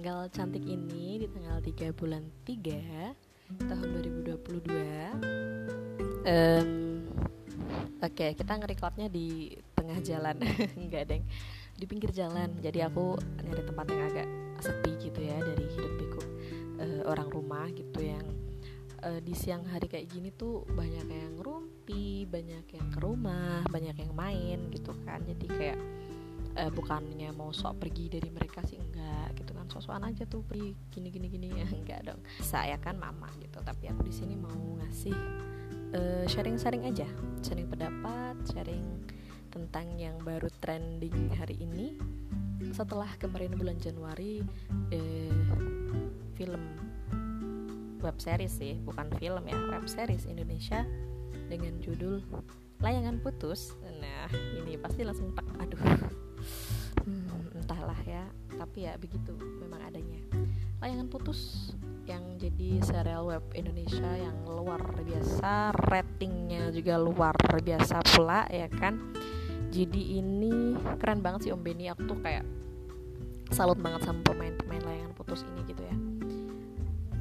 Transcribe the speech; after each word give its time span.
tanggal 0.00 0.32
cantik 0.32 0.64
ini 0.64 1.20
di 1.20 1.28
tanggal 1.28 1.60
3 1.60 1.92
bulan 1.92 2.24
3 2.48 3.68
tahun 3.68 3.88
2022 4.00 4.32
um, 6.24 7.04
oke 8.00 8.08
okay, 8.08 8.32
kita 8.32 8.56
ngerekordnya 8.56 9.12
di 9.12 9.52
tengah 9.76 10.00
jalan. 10.00 10.40
Enggak 10.80 11.04
deng. 11.04 11.28
Di 11.76 11.84
pinggir 11.84 12.16
jalan. 12.16 12.48
Jadi 12.64 12.80
aku 12.80 13.20
nyari 13.44 13.60
tempat 13.60 13.84
yang 13.92 14.02
agak 14.08 14.28
sepi 14.64 14.92
gitu 15.04 15.20
ya 15.20 15.36
dari 15.36 15.68
hidup 15.68 15.92
pikuk 16.00 16.28
uh, 16.80 17.02
orang 17.04 17.28
rumah 17.28 17.68
gitu 17.68 18.00
yang 18.00 18.24
uh, 19.04 19.20
di 19.20 19.36
siang 19.36 19.68
hari 19.68 19.84
kayak 19.84 20.08
gini 20.08 20.32
tuh 20.32 20.64
banyak 20.64 21.12
yang 21.12 21.36
rumpi 21.44 22.24
banyak 22.24 22.64
yang 22.72 22.88
ke 22.88 22.98
rumah 23.04 23.68
banyak 23.68 24.00
yang 24.00 24.16
main 24.16 24.64
gitu 24.72 24.96
kan. 25.04 25.20
Jadi 25.28 25.44
kayak 25.44 25.76
uh, 26.56 26.70
bukannya 26.72 27.30
mau 27.36 27.54
sok 27.54 27.86
pergi 27.86 28.10
dari 28.10 28.30
mereka 28.32 28.64
sih 28.66 28.78
enggak 28.80 29.38
gitu 29.38 29.52
kan. 29.54 29.66
Sosokan 29.70 30.06
aja 30.08 30.24
tuh 30.26 30.42
pergi 30.42 30.74
gini 30.90 31.08
gini 31.12 31.26
gini 31.30 31.46
ya 31.54 31.66
enggak 31.78 32.00
dong. 32.06 32.20
Saya 32.42 32.78
kan 32.80 32.98
mama 32.98 33.30
gitu 33.38 33.60
tapi 33.62 33.90
aku 33.90 34.06
di 34.06 34.14
sini 34.14 34.34
mau 34.34 34.78
ngasih 34.82 35.16
uh, 35.94 36.24
sharing 36.26 36.56
sharing 36.58 36.86
aja. 36.88 37.06
Sharing 37.44 37.68
pendapat 37.70 38.36
sharing 38.50 38.86
tentang 39.50 39.98
yang 39.98 40.16
baru 40.22 40.48
trending 40.62 41.34
hari 41.34 41.58
ini. 41.58 41.98
Setelah 42.70 43.10
kemarin 43.18 43.56
bulan 43.56 43.80
Januari 43.80 44.44
eh, 44.92 45.32
film 46.36 46.60
web 48.00 48.16
series 48.16 48.52
sih 48.52 48.80
bukan 48.80 49.12
film 49.20 49.44
ya 49.44 49.56
web 49.74 49.84
series 49.84 50.24
Indonesia 50.24 50.84
dengan 51.50 51.76
judul 51.82 52.24
layangan 52.80 53.20
putus. 53.20 53.76
Nah 53.84 54.28
ini 54.56 54.80
pasti 54.80 55.04
langsung 55.04 55.36
tak 55.36 55.44
aduh 55.60 56.09
ya 58.10 58.24
tapi 58.58 58.84
ya 58.90 58.98
begitu 58.98 59.32
memang 59.62 59.80
adanya. 59.86 60.20
Layangan 60.82 61.06
putus 61.12 61.70
yang 62.08 62.36
jadi 62.40 62.82
serial 62.82 63.28
web 63.30 63.44
Indonesia 63.54 64.10
yang 64.18 64.42
luar 64.48 64.82
biasa 64.98 65.70
ratingnya 65.86 66.74
juga 66.74 66.98
luar 66.98 67.36
biasa 67.62 68.02
pula 68.16 68.48
ya 68.50 68.66
kan? 68.66 68.98
Jadi 69.70 70.18
ini 70.18 70.74
keren 70.98 71.22
banget 71.22 71.46
sih 71.46 71.50
Om 71.54 71.62
Benny. 71.62 71.86
Aku 71.94 72.10
tuh 72.10 72.18
kayak 72.18 72.42
salut 73.54 73.78
banget 73.78 74.02
sama 74.02 74.22
pemain-pemain 74.26 74.82
layangan 74.82 75.14
putus 75.14 75.46
ini 75.46 75.60
gitu 75.70 75.82
ya. 75.86 75.96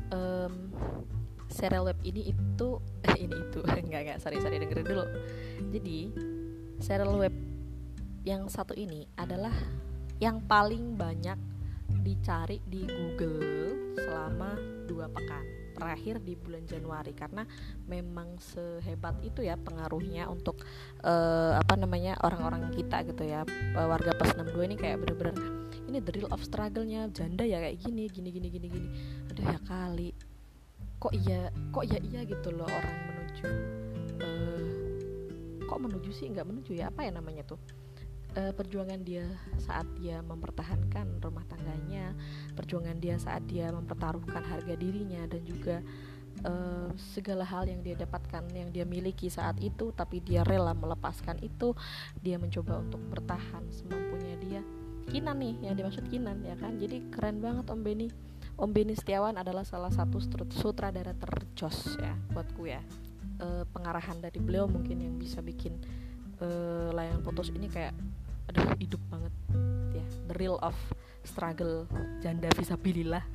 Um, 0.09 0.73
serial 1.49 1.85
web 1.85 1.97
ini 2.01 2.33
itu 2.33 2.67
eh, 3.05 3.17
ini 3.21 3.37
itu 3.37 3.59
enggak 3.85 4.01
enggak 4.01 4.17
sorry 4.17 4.41
sorry 4.41 4.57
dengerin 4.57 4.87
dulu. 4.87 5.05
Jadi 5.69 5.97
serial 6.81 7.13
web 7.13 7.35
yang 8.25 8.49
satu 8.49 8.73
ini 8.73 9.05
adalah 9.15 9.53
yang 10.19 10.43
paling 10.45 10.99
banyak 10.99 11.39
dicari 12.03 12.61
di 12.67 12.85
Google 12.85 13.95
selama 13.97 14.55
dua 14.85 15.09
pekan 15.09 15.43
terakhir 15.75 16.19
di 16.21 16.35
bulan 16.35 16.63
Januari. 16.67 17.15
Karena 17.15 17.43
memang 17.87 18.35
sehebat 18.39 19.23
itu 19.23 19.41
ya 19.43 19.55
pengaruhnya 19.55 20.27
untuk 20.27 20.59
uh, 21.03 21.55
apa 21.55 21.79
namanya 21.79 22.19
orang-orang 22.23 22.71
kita 22.75 23.03
gitu 23.07 23.23
ya. 23.25 23.47
Warga 23.73 24.15
pas 24.15 24.35
62 24.35 24.69
ini 24.69 24.75
kayak 24.75 25.01
bener-bener 25.01 25.35
ini 25.89 25.97
the 26.03 26.13
real 26.13 26.29
of 26.29 26.43
struggle-nya 26.45 27.09
janda 27.09 27.41
ya 27.47 27.57
kayak 27.63 27.81
gini 27.81 28.11
gini 28.11 28.29
gini 28.29 28.47
gini 28.51 28.67
gini. 28.67 28.89
Aduh 29.31 29.45
ya 29.47 29.59
kali. 29.65 30.11
Kok 30.99 31.13
iya 31.15 31.47
kok 31.71 31.87
ya 31.87 31.97
iya 32.03 32.27
gitu 32.27 32.51
loh 32.51 32.67
orang 32.67 32.97
menuju 33.07 33.47
uh, 34.19 35.63
kok 35.63 35.79
menuju 35.79 36.09
sih 36.11 36.27
nggak 36.27 36.47
menuju 36.47 36.71
ya 36.75 36.89
apa 36.89 37.07
ya 37.07 37.11
namanya 37.13 37.45
tuh 37.45 37.59
uh, 38.37 38.53
perjuangan 38.53 39.01
dia 39.01 39.25
saat 39.57 39.87
dia 39.97 40.21
mempertahankan 40.21 41.23
rumah 41.23 41.45
tangganya, 41.49 42.13
perjuangan 42.53 42.97
dia 43.01 43.15
saat 43.17 43.45
dia 43.49 43.71
mempertaruhkan 43.73 44.43
harga 44.45 44.75
dirinya 44.77 45.25
dan 45.25 45.41
juga 45.47 45.81
uh, 46.45 46.89
segala 47.15 47.47
hal 47.47 47.65
yang 47.65 47.81
dia 47.81 47.95
dapatkan 47.97 48.45
yang 48.53 48.69
dia 48.69 48.85
miliki 48.85 49.31
saat 49.31 49.57
itu, 49.63 49.89
tapi 49.95 50.21
dia 50.21 50.45
rela 50.45 50.75
melepaskan 50.75 51.41
itu, 51.41 51.73
dia 52.19 52.37
mencoba 52.37 52.83
untuk 52.83 53.01
bertahan 53.09 53.65
semampunya 53.73 54.35
dia. 54.37 54.61
Kinan 55.09 55.41
nih 55.41 55.55
yang 55.65 55.73
dimaksud 55.73 56.05
Kinan 56.05 56.45
ya 56.45 56.53
kan, 56.53 56.77
jadi 56.77 57.01
keren 57.09 57.41
banget 57.41 57.65
Om 57.65 57.81
Beni. 57.81 58.07
Om 58.59 58.69
Beni 58.69 58.93
Setiawan 58.93 59.39
adalah 59.41 59.65
salah 59.65 59.89
satu 59.89 60.21
sutradara 60.53 61.17
terjos 61.17 61.97
ya 61.97 62.13
buatku 62.29 62.69
ya. 62.69 62.83
E, 63.39 63.63
pengarahan 63.71 64.19
dari 64.21 64.37
beliau 64.37 64.67
mungkin 64.67 64.99
yang 64.99 65.15
bisa 65.15 65.39
bikin 65.39 65.79
uh, 66.43 66.89
layangan 66.95 67.21
putus 67.23 67.51
ini 67.51 67.67
kayak 67.67 67.93
aduh 68.49 68.73
hidup 68.81 69.01
banget. 69.11 69.33
Ya 69.93 70.05
the 70.29 70.35
real 70.37 70.57
of 70.61 70.75
struggle 71.25 71.85
janda 72.23 72.49
visabilillah. 72.55 73.23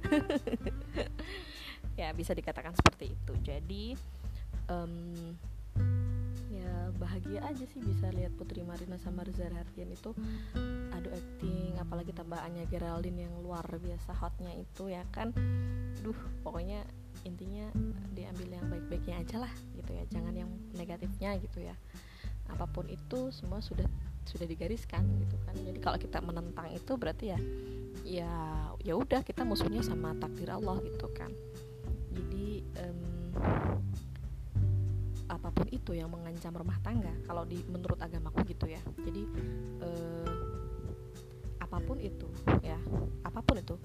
Ya 1.94 2.10
bisa 2.10 2.34
dikatakan 2.34 2.74
seperti 2.74 3.14
itu. 3.14 3.32
Jadi 3.46 3.94
um, 4.66 5.14
ya 6.50 6.90
bahagia 6.98 7.38
aja 7.46 7.62
sih 7.70 7.78
bisa 7.78 8.10
lihat 8.10 8.34
Putri 8.34 8.66
Marina 8.66 8.98
sama 8.98 9.22
Reza 9.22 9.46
Hardian 9.46 9.94
itu. 9.94 10.10
Adu 10.90 11.14
acting 11.14 11.78
apalagi 11.78 12.10
tambahannya 12.10 12.66
Geraldine 12.66 13.30
yang 13.30 13.38
luar 13.38 13.62
biasa 13.78 14.10
hotnya 14.10 14.50
itu 14.58 14.90
ya 14.90 15.06
kan. 15.14 15.30
Duh 16.02 16.18
pokoknya 16.42 16.82
intinya 17.22 17.70
diambil 18.10 18.58
yang 18.58 18.66
baik-baiknya 18.66 19.22
aja 19.22 19.46
lah 19.46 19.52
gitu 19.78 19.94
ya. 19.94 20.02
Jangan 20.10 20.34
yang 20.34 20.50
negatifnya 20.74 21.38
gitu 21.38 21.62
ya 21.62 21.78
apa 22.48 22.66
pun 22.68 22.86
itu 22.88 23.32
semua 23.32 23.58
sudah 23.64 23.86
sudah 24.24 24.46
digariskan 24.48 25.04
gitu 25.20 25.36
kan. 25.44 25.54
Jadi 25.56 25.78
kalau 25.80 25.98
kita 26.00 26.18
menentang 26.24 26.72
itu 26.72 26.92
berarti 26.96 27.24
ya 27.36 27.38
ya 28.04 28.32
ya 28.80 28.94
udah 28.96 29.20
kita 29.24 29.44
musuhnya 29.44 29.84
sama 29.84 30.16
takdir 30.16 30.52
Allah 30.52 30.80
gitu 30.84 31.08
kan. 31.12 31.30
Jadi 32.14 32.64
um, 32.80 33.30
apa 35.28 35.48
pun 35.50 35.66
itu 35.72 35.96
yang 35.96 36.12
mengancam 36.12 36.52
rumah 36.52 36.76
tangga 36.80 37.12
kalau 37.24 37.44
di 37.44 37.60
menurut 37.68 38.00
agamaku 38.00 38.44
gitu 38.48 38.68
ya. 38.68 38.80
Jadi 39.04 39.22
uh, 39.84 40.32
apa 41.60 41.80
pun 41.84 42.00
itu 42.00 42.28
ya 42.64 42.76
apa 43.24 43.40
pun 43.44 43.60
itu 43.60 43.76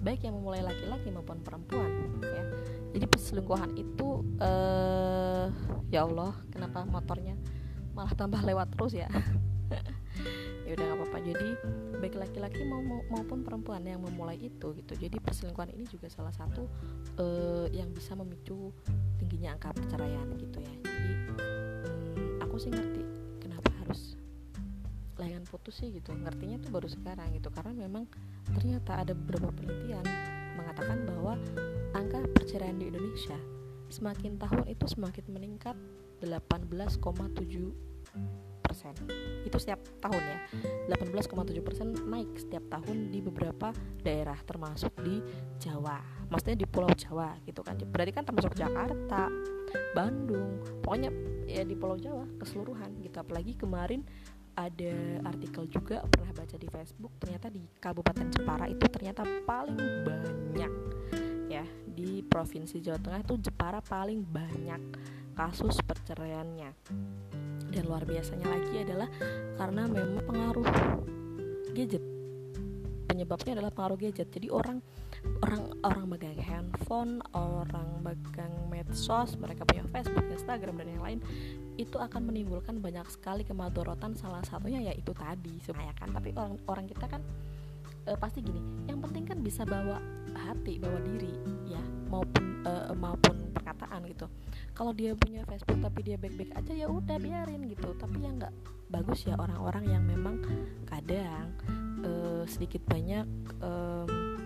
baik 0.00 0.24
yang 0.24 0.38
memulai 0.38 0.62
laki-laki 0.64 1.12
maupun 1.12 1.44
perempuan 1.44 1.90
ya. 2.22 2.44
Jadi 2.96 3.04
perselingkuhan 3.12 3.76
itu 3.76 4.24
uh, 4.40 5.52
ya 5.92 6.08
Allah 6.08 6.32
kenapa 6.48 6.88
motornya 6.88 7.35
malah 7.96 8.12
tambah 8.12 8.44
lewat 8.44 8.76
terus 8.76 8.92
ya. 8.92 9.08
Ya 10.66 10.74
udah 10.74 10.82
nggak 10.82 10.98
apa-apa. 10.98 11.18
Jadi 11.22 11.48
baik 12.02 12.14
laki-laki 12.18 12.66
mau, 12.66 12.82
maupun 12.82 13.46
perempuan 13.46 13.86
yang 13.86 14.02
memulai 14.02 14.34
itu 14.34 14.74
gitu. 14.74 14.92
Jadi 14.98 15.22
perselingkuhan 15.22 15.70
ini 15.70 15.86
juga 15.86 16.10
salah 16.10 16.34
satu 16.34 16.66
uh, 17.22 17.70
yang 17.70 17.94
bisa 17.94 18.18
memicu 18.18 18.74
tingginya 19.22 19.54
angka 19.54 19.70
perceraian 19.78 20.26
gitu 20.34 20.58
ya. 20.58 20.74
Jadi 20.82 21.12
um, 21.38 22.42
aku 22.42 22.58
sih 22.58 22.74
ngerti 22.74 22.98
kenapa 23.38 23.70
harus 23.78 24.18
layangan 25.22 25.46
putus 25.46 25.78
sih 25.78 25.94
gitu. 25.94 26.10
Ngertinya 26.10 26.58
tuh 26.58 26.74
baru 26.74 26.90
sekarang 26.90 27.30
gitu. 27.38 27.46
Karena 27.54 27.86
memang 27.86 28.10
ternyata 28.50 29.06
ada 29.06 29.14
beberapa 29.14 29.54
penelitian 29.54 30.02
mengatakan 30.58 31.06
bahwa 31.06 31.38
angka 31.94 32.26
perceraian 32.34 32.74
di 32.74 32.90
Indonesia 32.90 33.38
semakin 33.86 34.34
tahun 34.34 34.66
itu 34.66 34.82
semakin 34.90 35.30
meningkat 35.30 35.78
18,7 36.22 37.86
persen. 38.66 38.94
Itu 39.46 39.56
setiap 39.62 39.78
tahun 40.02 40.18
ya. 40.18 40.38
18,7 40.90 41.62
persen 41.62 41.94
naik 42.10 42.34
setiap 42.34 42.66
tahun 42.66 43.14
di 43.14 43.22
beberapa 43.22 43.70
daerah 44.02 44.36
termasuk 44.42 44.90
di 45.06 45.22
Jawa. 45.62 46.02
Maksudnya 46.26 46.58
di 46.58 46.66
Pulau 46.66 46.90
Jawa 46.90 47.38
gitu 47.46 47.62
kan. 47.62 47.78
Berarti 47.78 48.12
kan 48.12 48.26
termasuk 48.26 48.58
Jakarta 48.58 49.30
Bandung 49.94 50.58
pokoknya 50.82 51.10
ya 51.46 51.62
di 51.62 51.78
Pulau 51.78 51.94
Jawa 51.96 52.26
keseluruhan 52.42 52.98
gitu. 53.00 53.16
Apalagi 53.22 53.54
kemarin 53.54 54.02
ada 54.56 55.20
artikel 55.28 55.68
juga 55.68 56.00
pernah 56.08 56.32
baca 56.32 56.56
di 56.56 56.66
Facebook 56.66 57.12
ternyata 57.20 57.52
di 57.52 57.60
Kabupaten 57.76 58.26
Jepara 58.32 58.66
itu 58.66 58.84
ternyata 58.90 59.22
paling 59.46 59.78
banyak 60.02 60.72
ya. 61.46 61.64
Di 61.96 62.20
provinsi 62.26 62.82
Jawa 62.82 63.00
Tengah 63.00 63.20
itu 63.24 63.34
Jepara 63.40 63.80
paling 63.80 64.20
banyak 64.20 64.82
kasus 65.36 65.76
perceraiannya. 65.84 66.70
Dan 67.68 67.82
luar 67.84 68.08
biasanya 68.08 68.48
lagi 68.48 68.80
adalah 68.80 69.08
karena 69.60 69.84
memang 69.84 70.24
pengaruh 70.24 70.68
gadget. 71.76 72.00
Penyebabnya 73.06 73.60
adalah 73.60 73.70
pengaruh 73.70 74.00
gadget. 74.00 74.32
Jadi 74.32 74.48
orang 74.48 74.80
orang 75.44 75.62
orang 75.84 76.04
megang 76.08 76.40
handphone 76.40 77.20
orang 77.36 78.00
megang 78.00 78.52
medsos 78.70 79.34
mereka 79.40 79.66
punya 79.66 79.84
Facebook 79.90 80.26
Instagram 80.28 80.78
dan 80.78 80.88
yang 80.92 81.04
lain 81.04 81.20
itu 81.76 81.96
akan 82.00 82.32
menimbulkan 82.32 82.80
banyak 82.80 83.04
sekali 83.12 83.44
kemadorotan 83.44 84.16
salah 84.16 84.40
satunya 84.48 84.80
yaitu 84.92 85.12
tadi. 85.12 85.60
Sebenarnya 85.60 85.94
kan? 85.96 86.08
Tapi 86.16 86.32
orang 86.32 86.56
orang 86.66 86.86
kita 86.88 87.06
kan 87.06 87.20
e, 88.08 88.12
pasti 88.16 88.40
gini 88.40 88.88
yang 88.88 89.04
penting 89.04 89.28
kan 89.28 89.38
bisa 89.44 89.68
bawa 89.68 90.00
hati 90.32 90.80
bawa 90.80 90.96
diri 91.04 91.32
ya. 91.68 91.82
Maupun 92.08 92.64
e, 92.64 92.72
maupun 92.96 93.45
perkataan 93.66 94.06
gitu. 94.06 94.30
Kalau 94.78 94.94
dia 94.94 95.18
punya 95.18 95.42
Facebook 95.42 95.82
tapi 95.82 96.06
dia 96.06 96.14
baik-baik 96.14 96.54
aja 96.54 96.70
ya 96.70 96.86
udah 96.86 97.18
biarin 97.18 97.66
gitu. 97.66 97.90
Tapi 97.98 98.22
yang 98.22 98.38
nggak 98.38 98.54
bagus 98.94 99.26
ya 99.26 99.34
orang-orang 99.34 99.90
yang 99.90 100.06
memang 100.06 100.38
kadang 100.86 101.50
uh, 102.06 102.46
sedikit 102.46 102.86
banyak 102.86 103.26
um, 103.58 104.38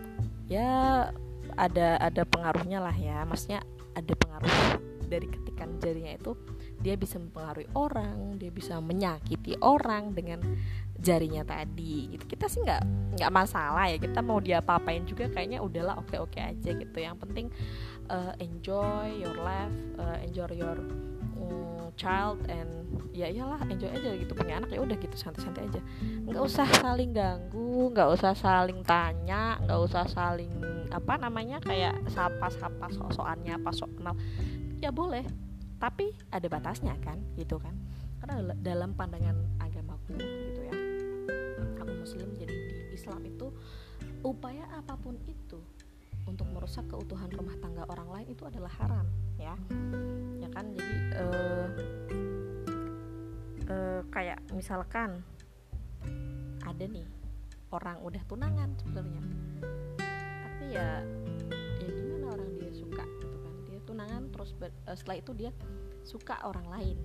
ya 0.48 1.12
ada 1.60 2.00
ada 2.00 2.24
pengaruhnya 2.24 2.80
lah 2.80 2.96
ya. 2.96 3.20
Maksudnya 3.28 3.60
ada 3.92 4.12
pengaruh 4.16 4.80
dari 5.10 5.26
ketikan 5.28 5.76
jarinya 5.82 6.14
itu 6.14 6.32
dia 6.80 6.94
bisa 6.94 7.18
mempengaruhi 7.18 7.66
orang 7.74 8.38
dia 8.38 8.48
bisa 8.54 8.78
menyakiti 8.78 9.58
orang 9.58 10.14
dengan 10.14 10.38
jarinya 11.00 11.42
tadi 11.42 12.12
gitu. 12.14 12.24
Kita 12.28 12.46
sih 12.46 12.60
nggak 12.60 12.82
nggak 13.16 13.32
masalah 13.32 13.88
ya. 13.88 13.96
Kita 13.96 14.20
mau 14.20 14.38
dia 14.38 14.60
apain 14.60 15.02
juga 15.08 15.26
kayaknya 15.32 15.64
udahlah 15.64 15.98
oke 15.98 16.14
oke 16.20 16.36
aja 16.36 16.70
gitu. 16.76 16.98
Yang 17.00 17.16
penting 17.24 17.46
uh, 18.12 18.36
enjoy 18.38 19.16
your 19.16 19.34
life 19.40 19.74
uh, 19.96 20.20
enjoy 20.20 20.52
your 20.52 20.78
um, 21.40 21.88
child 21.96 22.44
and 22.52 22.68
ya 23.16 23.26
iyalah 23.32 23.58
enjoy 23.66 23.88
aja 23.88 24.12
gitu. 24.14 24.32
Punya 24.36 24.60
anak 24.60 24.70
ya 24.70 24.80
udah 24.84 24.96
gitu 25.00 25.16
santai-santai 25.16 25.72
aja. 25.72 25.80
Nggak 26.28 26.44
usah 26.44 26.68
saling 26.68 27.10
ganggu 27.16 27.90
nggak 27.96 28.08
usah 28.12 28.36
saling 28.36 28.84
tanya 28.84 29.56
nggak 29.64 29.80
usah 29.80 30.04
saling 30.06 30.52
apa 30.92 31.16
namanya 31.16 31.62
kayak 31.62 31.96
sapa-sapa 32.12 32.92
sok-sokannya 32.92 33.56
apa 33.56 33.72
sok 33.72 33.90
kenal. 33.96 34.14
Ya 34.84 34.92
boleh 34.92 35.24
tapi 35.80 36.12
ada 36.28 36.44
batasnya 36.44 36.92
kan 37.00 37.16
gitu 37.40 37.56
kan. 37.56 37.72
Karena 38.20 38.52
dalam 38.60 38.92
pandangan 38.92 39.32
agamaku 39.64 40.00
aku 40.10 40.49
muslim 42.00 42.32
jadi 42.40 42.56
di 42.56 42.96
Islam 42.96 43.20
itu 43.28 43.52
upaya 44.24 44.64
apa 44.72 44.96
pun 44.96 45.20
itu 45.28 45.60
untuk 46.28 46.46
merusak 46.52 46.86
keutuhan 46.88 47.30
rumah 47.32 47.56
tangga 47.58 47.84
orang 47.88 48.08
lain 48.08 48.28
itu 48.32 48.44
adalah 48.44 48.72
haram 48.80 49.06
ya. 49.40 49.54
Ya 50.38 50.48
kan? 50.52 50.64
Jadi 50.76 50.96
uh, 51.16 51.68
uh, 53.66 54.00
kayak 54.12 54.38
misalkan 54.52 55.24
ada 56.62 56.84
nih 56.84 57.06
orang 57.72 57.98
udah 58.04 58.22
tunangan 58.28 58.70
sebenarnya. 58.78 59.24
Tapi 60.44 60.64
ya 60.70 61.02
ya 61.80 61.88
gimana 61.88 62.26
orang 62.36 62.50
dia 62.60 62.72
suka 62.72 63.04
gitu 63.04 63.36
kan? 63.40 63.54
Dia 63.66 63.80
tunangan 63.88 64.22
terus 64.30 64.50
ber, 64.54 64.70
uh, 64.86 64.96
setelah 64.96 65.18
itu 65.18 65.32
dia 65.32 65.50
suka 66.04 66.36
orang 66.44 66.66
lain. 66.68 66.96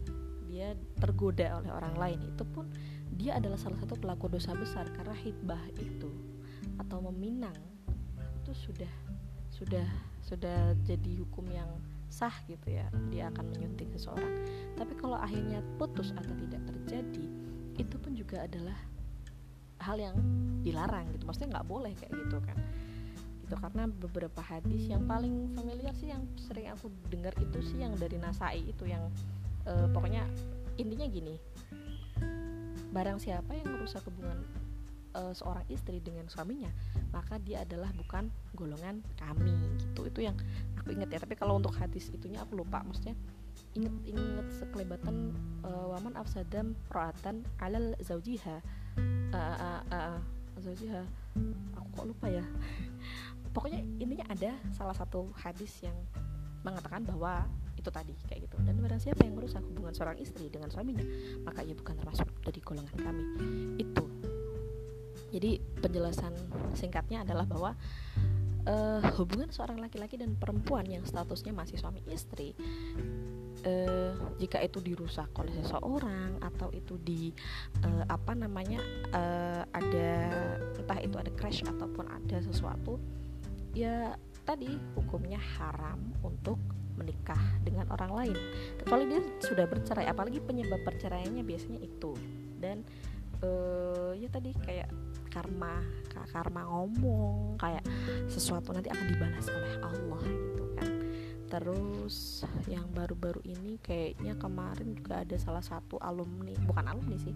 Dia 0.45 0.77
tergoda 1.00 1.57
oleh 1.57 1.71
orang 1.71 1.95
lain. 1.97 2.19
Itu 2.30 2.44
pun 2.45 2.69
dia 3.13 3.38
adalah 3.38 3.60
salah 3.60 3.78
satu 3.78 3.96
pelaku 3.96 4.28
dosa 4.28 4.57
besar 4.57 4.90
karena 4.98 5.13
hitbah 5.13 5.62
itu 5.78 6.10
atau 6.81 7.00
meminang 7.12 7.56
itu 8.44 8.52
sudah 8.69 8.94
sudah 9.54 9.88
sudah 10.25 10.74
jadi 10.84 11.22
hukum 11.22 11.46
yang 11.54 11.69
sah 12.10 12.34
gitu 12.48 12.72
ya. 12.72 12.88
Dia 13.12 13.30
akan 13.34 13.52
menyunting 13.52 13.92
seseorang. 13.94 14.46
Tapi 14.80 14.94
kalau 14.96 15.19
akhirnya 15.19 15.60
putus 15.75 16.16
atau 16.16 16.34
tidak 16.40 16.62
terjadi 16.66 17.25
itu 17.75 17.96
pun 18.00 18.16
juga 18.16 18.48
adalah 18.48 18.78
hal 19.84 20.00
yang 20.00 20.16
dilarang 20.63 21.12
gitu. 21.13 21.28
Maksudnya 21.28 21.60
nggak 21.60 21.68
boleh 21.68 21.92
kayak 22.00 22.13
gitu 22.16 22.38
kan. 22.40 22.57
Gitu 23.46 23.56
karena 23.62 23.84
beberapa 23.86 24.42
hadis 24.42 24.90
yang 24.90 25.06
paling 25.06 25.54
familiar 25.54 25.94
sih 25.94 26.10
yang 26.10 26.25
sering 26.40 26.72
aku 26.74 26.90
dengar 27.13 27.36
itu 27.38 27.60
sih 27.62 27.84
yang 27.84 27.94
dari 27.94 28.18
Nasai 28.18 28.66
itu 28.66 28.90
yang 28.90 29.06
uh, 29.69 29.86
pokoknya 29.94 30.25
intinya 30.81 31.06
gini 31.06 31.38
barang 32.95 33.19
siapa 33.19 33.51
yang 33.51 33.75
merusak 33.75 34.07
hubungan 34.07 34.39
uh, 35.15 35.36
seorang 35.36 35.68
istri 35.68 36.00
dengan 36.00 36.31
suaminya 36.31 36.71
maka 37.12 37.36
dia 37.44 37.68
adalah 37.68 37.92
bukan 37.95 38.31
golongan 38.56 39.03
kami 39.19 39.56
gitu. 39.80 40.07
Itu 40.07 40.19
yang 40.24 40.36
aku 40.80 40.95
ingat 40.95 41.12
ya. 41.12 41.19
Tapi 41.19 41.36
kalau 41.36 41.59
untuk 41.59 41.75
hadis 41.75 42.07
itunya 42.12 42.39
aku 42.39 42.59
lupa 42.59 42.83
maksudnya 42.88 43.15
inget 43.75 43.92
inget 44.07 44.47
sekelebatan 44.51 45.36
uh, 45.63 45.95
waman 45.95 46.15
afsadam 46.19 46.75
roatan 46.92 47.44
alal 47.63 47.95
zaujiha 48.03 48.59
uh, 49.31 49.36
uh, 49.36 49.81
uh, 49.92 50.19
zaujiha 50.59 51.03
aku 51.75 51.88
kok 51.95 52.06
lupa 52.15 52.27
ya. 52.31 52.44
Pokoknya 53.56 53.83
intinya 54.00 54.27
ada 54.31 54.51
salah 54.75 54.95
satu 54.95 55.31
hadis 55.39 55.71
yang 55.80 55.95
mengatakan 56.68 57.07
bahwa 57.07 57.47
itu 57.85 57.93
tadi 57.93 58.13
kayak 58.25 58.49
gitu. 58.49 58.57
Dan 58.65 58.81
barang 58.81 58.97
siapa 58.97 59.21
yang 59.21 59.37
merusak 59.37 59.61
hubungan 59.61 59.93
seorang 59.93 60.17
istri 60.17 60.49
dengan 60.49 60.73
suaminya 60.73 61.05
maka 61.45 61.61
ia 61.61 61.77
bukan 61.77 61.93
termasuk 61.93 62.25
dari 62.41 62.59
golongan 62.65 62.97
kami. 62.97 63.23
Itu. 63.77 64.05
Jadi 65.29 65.61
penjelasan 65.83 66.33
singkatnya 66.73 67.21
adalah 67.21 67.45
bahwa 67.45 67.77
uh, 68.65 69.01
hubungan 69.21 69.49
seorang 69.53 69.79
laki-laki 69.79 70.17
dan 70.17 70.33
perempuan 70.35 70.85
yang 70.89 71.05
statusnya 71.05 71.53
masih 71.53 71.77
suami 71.77 72.01
istri 72.09 72.57
uh, 73.65 74.13
jika 74.41 74.61
itu 74.61 74.81
dirusak 74.81 75.29
oleh 75.37 75.53
seseorang 75.61 76.41
atau 76.41 76.69
itu 76.73 76.97
di 77.01 77.31
uh, 77.85 78.03
apa 78.09 78.33
namanya 78.33 78.81
uh, 79.13 79.63
ada 79.71 80.11
entah 80.75 80.99
itu 81.01 81.15
ada 81.17 81.31
crash 81.37 81.65
ataupun 81.65 82.05
ada 82.09 82.37
sesuatu 82.41 82.97
ya 83.75 84.13
tadi 84.45 84.69
hukumnya 84.93 85.41
haram 85.57 85.99
untuk 86.21 86.61
menikah 86.95 87.39
dengan 87.62 87.88
orang 87.92 88.12
lain. 88.12 88.38
Kecuali 88.80 89.03
dia 89.12 89.21
sudah 89.44 89.65
bercerai 89.68 90.07
apalagi 90.07 90.39
penyebab 90.39 90.81
perceraiannya 90.83 91.44
biasanya 91.44 91.80
itu. 91.83 92.15
Dan 92.59 92.83
uh, 93.44 94.12
ya 94.15 94.31
tadi 94.31 94.56
kayak 94.56 94.89
karma 95.36 95.83
karma 96.31 96.63
ngomong 96.63 97.59
kayak 97.59 97.83
sesuatu 98.31 98.71
nanti 98.71 98.88
akan 98.88 99.07
dibalas 99.12 99.47
oleh 99.51 99.74
Allah 99.83 100.21
gitu 100.24 100.55
terus 101.45 102.44
yang 102.65 102.89
baru-baru 102.92 103.42
ini 103.45 103.77
kayaknya 103.81 104.33
kemarin 104.36 104.97
juga 104.97 105.21
ada 105.21 105.38
salah 105.38 105.62
satu 105.62 106.01
alumni 106.01 106.53
bukan 106.65 106.86
alumni 106.89 107.18
sih 107.21 107.36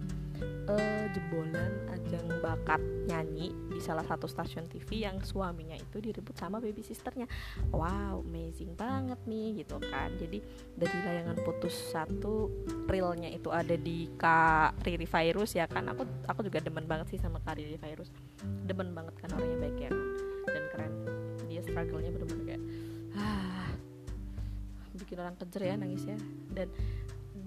uh, 0.70 1.06
jebolan 1.14 1.72
ajang 1.94 2.26
bakat 2.42 2.82
nyanyi 3.10 3.52
di 3.70 3.80
salah 3.82 4.04
satu 4.06 4.28
stasiun 4.30 4.68
TV 4.70 5.08
yang 5.08 5.18
suaminya 5.24 5.76
itu 5.76 5.98
direbut 6.04 6.36
sama 6.38 6.60
baby 6.60 6.84
sisternya. 6.84 7.26
Wow 7.72 8.22
amazing 8.22 8.76
banget 8.76 9.18
nih 9.26 9.64
gitu 9.64 9.82
kan. 9.82 10.14
Jadi 10.20 10.44
dari 10.76 10.98
layangan 11.06 11.38
putus 11.42 11.74
satu 11.90 12.52
realnya 12.86 13.32
itu 13.32 13.50
ada 13.50 13.74
di 13.74 14.12
Kak 14.20 14.84
Riri 14.86 15.08
Virus 15.08 15.58
ya 15.58 15.66
kan. 15.66 15.88
Aku 15.90 16.04
aku 16.28 16.46
juga 16.46 16.62
demen 16.62 16.86
banget 16.86 17.16
sih 17.16 17.20
sama 17.20 17.42
Kak 17.42 17.58
Riri 17.58 17.80
Virus. 17.80 18.12
Demen 18.68 18.94
banget 18.94 19.16
kan 19.18 19.34
orangnya 19.34 19.58
baik 19.70 19.78
ya 19.80 19.90
kan 19.90 20.06
dan 20.54 20.66
keren. 20.74 20.94
Dia 21.50 21.62
struggle-nya 21.66 22.12
ah 22.14 22.39
bikin 25.10 25.26
orang 25.26 25.34
kejer 25.42 25.74
ya 25.74 25.74
nangisnya 25.74 26.22
dan 26.54 26.70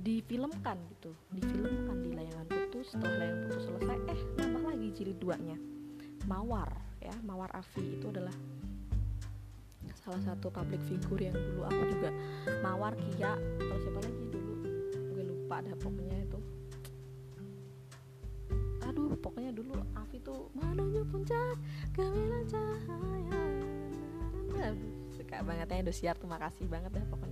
difilmkan 0.03 0.83
gitu 0.99 1.15
difilmkan 1.31 2.03
di 2.03 2.11
layangan 2.11 2.47
putus. 2.51 2.91
Setelah 2.91 3.23
layangan 3.23 3.39
putus 3.47 3.63
selesai 3.71 3.99
eh 4.11 4.21
nambah 4.35 4.63
lagi 4.67 4.89
jilid 4.99 5.19
duanya. 5.23 5.55
Mawar 6.27 6.75
ya 6.99 7.15
Mawar 7.23 7.55
Afi 7.55 8.03
itu 8.03 8.11
adalah 8.11 8.35
salah 10.03 10.19
satu 10.27 10.51
public 10.51 10.83
figure 10.91 11.31
yang 11.31 11.39
dulu 11.39 11.63
aku 11.71 11.83
juga 11.95 12.11
Mawar 12.67 12.99
Kia 12.99 13.39
terus 13.63 13.79
siapa 13.87 14.03
lagi 14.03 14.25
dulu. 14.35 14.55
Gue 15.15 15.23
lupa 15.23 15.63
dah 15.63 15.75
pokoknya 15.79 16.19
itu. 16.19 16.39
Aduh 18.91 19.15
pokoknya 19.23 19.55
dulu 19.55 19.79
Afi 19.95 20.19
tuh 20.19 20.51
mananya 20.59 21.07
puncak 21.07 21.55
gemilang 21.95 22.43
cahaya. 22.51 23.43
Suka 25.15 25.47
banget 25.47 25.71
ya 25.71 25.77
Indosiar 25.79 26.19
tuh 26.19 26.27
makasih 26.27 26.67
banget 26.67 26.91
dah 26.99 27.07
pokoknya 27.07 27.32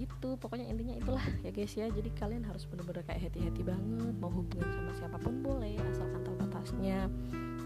gitu 0.00 0.40
pokoknya 0.40 0.72
intinya 0.72 0.96
itulah 0.96 1.24
ya 1.44 1.50
guys 1.52 1.72
ya. 1.76 1.86
Jadi 1.92 2.10
kalian 2.16 2.48
harus 2.48 2.64
bener-bener 2.64 3.04
kayak 3.04 3.28
hati-hati 3.28 3.60
banget 3.60 4.14
mau 4.16 4.32
hubungan 4.32 4.68
sama 4.72 4.92
siapa 4.96 5.16
pun 5.20 5.44
boleh 5.44 5.76
asalkan 5.92 6.20
tahu 6.24 6.36
batasnya 6.40 7.06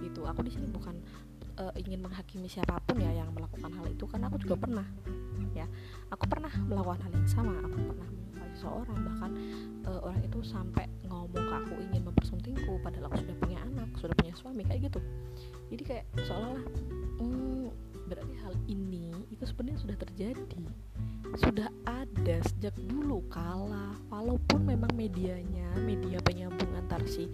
gitu. 0.03 0.27
Aku 0.27 0.43
di 0.43 0.51
sini 0.51 0.67
bukan 0.67 0.99
uh, 1.63 1.73
ingin 1.79 2.03
menghakimi 2.03 2.51
siapa 2.51 2.83
pun 2.83 2.99
ya 2.99 3.15
yang 3.15 3.31
melakukan 3.31 3.71
hal 3.71 3.87
itu 3.87 4.05
karena 4.11 4.27
aku 4.27 4.39
juga 4.43 4.59
pernah 4.59 4.87
ya. 5.55 5.71
Aku 6.11 6.27
pernah 6.27 6.51
melakukan 6.67 7.07
hal 7.07 7.13
yang 7.15 7.29
sama. 7.31 7.55
Aku 7.63 7.79
pernah 7.79 8.09
menyukai 8.11 8.51
seseorang 8.59 8.99
bahkan 9.07 9.31
uh, 9.87 10.01
orang 10.03 10.21
itu 10.27 10.39
sampai 10.43 10.91
ngomong 11.07 11.47
ke 11.47 11.55
aku 11.55 11.75
ingin 11.79 12.03
mempersuntingku 12.11 12.73
padahal 12.83 13.07
aku 13.11 13.23
sudah 13.23 13.37
punya 13.39 13.59
anak 13.63 13.89
sudah 14.03 14.15
punya 14.19 14.35
suami 14.35 14.63
kayak 14.67 14.91
gitu. 14.91 15.01
Jadi 15.71 15.83
kayak 15.87 16.05
seolah-olah 16.27 16.67
hmm, 17.23 17.67
berarti 18.11 18.35
hal 18.45 18.55
ini 18.69 19.15
itu 19.33 19.45
sebenarnya 19.49 19.81
sudah 19.81 19.97
terjadi 19.97 20.43
sudah 21.35 21.67
ada 21.85 22.37
sejak 22.47 22.75
dulu 22.87 23.27
kala 23.27 23.99
walaupun 24.07 24.63
memang 24.63 24.91
medianya 24.95 25.67
media 25.83 26.23
penyambung 26.23 26.71
antar 26.79 27.03
si 27.11 27.27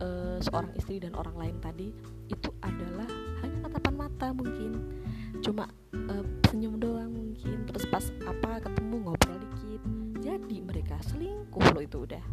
uh, 0.00 0.40
seorang 0.40 0.72
istri 0.80 0.96
dan 0.96 1.12
orang 1.12 1.36
lain 1.36 1.56
tadi 1.60 1.92
itu 2.32 2.50
adalah 2.64 3.06
hanya 3.44 3.68
tatapan 3.68 3.94
mata 3.94 4.32
mungkin. 4.32 4.72
Cuma 5.44 5.68
uh, 5.92 6.24
senyum 6.48 6.80
doang 6.80 7.12
mungkin. 7.12 7.68
Terus 7.68 7.84
pas 7.92 8.04
apa 8.24 8.64
ketemu 8.64 8.96
ngobrol 9.04 9.36
dikit 9.36 9.82
jadi 10.24 10.56
mereka 10.64 10.96
selingkuh 11.04 11.64
loh 11.76 11.84
itu 11.84 12.08
udah. 12.08 12.24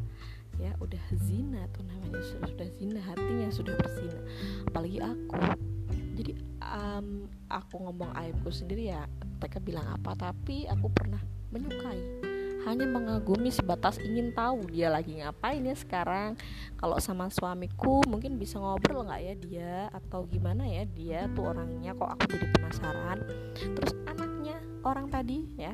Ya 0.60 0.72
udah 0.80 1.04
zina 1.28 1.68
tuh 1.76 1.84
namanya 1.84 2.22
sudah, 2.24 2.68
zina 2.80 3.02
hatinya 3.04 3.48
sudah 3.52 3.74
berzina. 3.76 4.22
Apalagi 4.72 5.00
aku. 5.04 5.36
Jadi 6.16 6.32
um, 6.72 7.28
aku 7.52 7.84
ngomong 7.84 8.16
aibku 8.16 8.50
sendiri 8.50 8.96
ya 8.96 9.06
mereka 9.38 9.60
bilang 9.60 9.86
apa 9.92 10.16
tapi 10.16 10.66
aku 10.66 10.88
pernah 10.90 11.20
menyukai. 11.52 12.00
Hanya 12.62 12.86
mengagumi 12.86 13.50
sebatas 13.50 13.98
ingin 13.98 14.38
tahu 14.38 14.70
dia 14.70 14.94
lagi 14.94 15.18
ngapain 15.18 15.66
ya 15.66 15.74
sekarang. 15.74 16.38
Kalau 16.78 17.02
sama 17.02 17.28
suamiku 17.34 18.06
mungkin 18.06 18.38
bisa 18.38 18.62
ngobrol 18.62 19.10
nggak 19.10 19.22
ya 19.22 19.34
dia 19.34 19.76
atau 19.90 20.30
gimana 20.30 20.70
ya 20.70 20.86
dia 20.86 21.26
tuh 21.34 21.50
orangnya 21.52 21.98
kok 21.98 22.10
aku 22.16 22.24
jadi 22.38 22.48
penasaran. 22.54 23.18
Terus 23.58 23.94
anaknya 24.06 24.56
orang 24.86 25.10
tadi 25.10 25.50
ya 25.58 25.74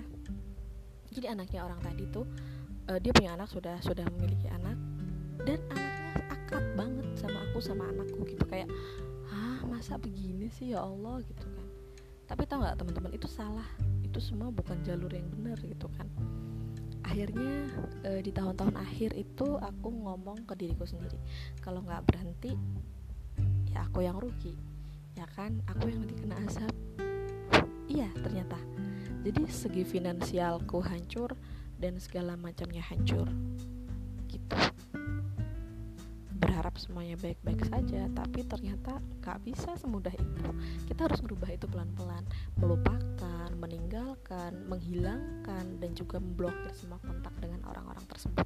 jadi 1.18 1.34
anaknya 1.34 1.66
orang 1.66 1.82
tadi 1.82 2.04
tuh 2.14 2.30
uh, 2.94 3.00
dia 3.02 3.10
punya 3.10 3.34
anak 3.34 3.50
sudah 3.50 3.82
sudah 3.82 4.06
memiliki 4.16 4.48
anak. 4.54 4.78
Dan 5.44 5.60
anaknya 5.74 6.22
akrab 6.30 6.66
banget 6.78 7.08
sama 7.18 7.38
aku 7.50 7.58
sama 7.60 7.84
anakku 7.90 8.22
gitu. 8.30 8.46
Kayak 8.46 8.70
masa 9.78 9.94
begini 10.02 10.50
sih 10.50 10.74
ya 10.74 10.82
Allah 10.82 11.22
gitu 11.22 11.46
kan. 11.46 11.68
Tapi 12.26 12.50
tau 12.50 12.66
nggak 12.66 12.82
teman-teman 12.82 13.14
itu 13.14 13.30
salah. 13.30 13.70
Itu 14.02 14.18
semua 14.18 14.50
bukan 14.50 14.82
jalur 14.82 15.14
yang 15.14 15.30
benar 15.30 15.62
gitu 15.62 15.86
kan. 15.94 16.10
Akhirnya 17.06 17.70
e, 18.02 18.26
di 18.26 18.34
tahun-tahun 18.34 18.74
akhir 18.74 19.14
itu 19.14 19.48
aku 19.62 19.88
ngomong 19.94 20.50
ke 20.50 20.58
diriku 20.58 20.90
sendiri. 20.90 21.22
Kalau 21.62 21.86
nggak 21.86 22.10
berhenti 22.10 22.58
ya 23.70 23.86
aku 23.86 24.02
yang 24.02 24.18
rugi 24.18 24.58
ya 25.14 25.30
kan? 25.38 25.62
Aku 25.70 25.94
yang 25.94 26.02
nanti 26.02 26.26
kena 26.26 26.42
asap. 26.50 26.74
Iya 27.86 28.10
ternyata. 28.18 28.58
Jadi 29.22 29.46
segi 29.46 29.86
finansialku 29.86 30.82
hancur 30.82 31.38
dan 31.78 32.02
segala 32.02 32.34
macamnya 32.34 32.82
hancur. 32.82 33.30
Gitu 34.26 34.58
berharap 36.68 36.84
semuanya 36.84 37.16
baik-baik 37.24 37.64
saja 37.72 38.12
tapi 38.12 38.44
ternyata 38.44 39.00
gak 39.24 39.40
bisa 39.48 39.72
semudah 39.80 40.12
itu. 40.12 40.52
Kita 40.84 41.08
harus 41.08 41.24
merubah 41.24 41.48
itu 41.48 41.64
pelan-pelan 41.64 42.28
melupakan 42.60 43.48
meninggalkan 43.56 44.68
menghilangkan 44.68 45.80
dan 45.80 45.96
juga 45.96 46.20
memblokir 46.20 46.76
semua 46.76 47.00
kontak 47.00 47.32
dengan 47.40 47.64
orang-orang 47.72 48.04
tersebut. 48.12 48.44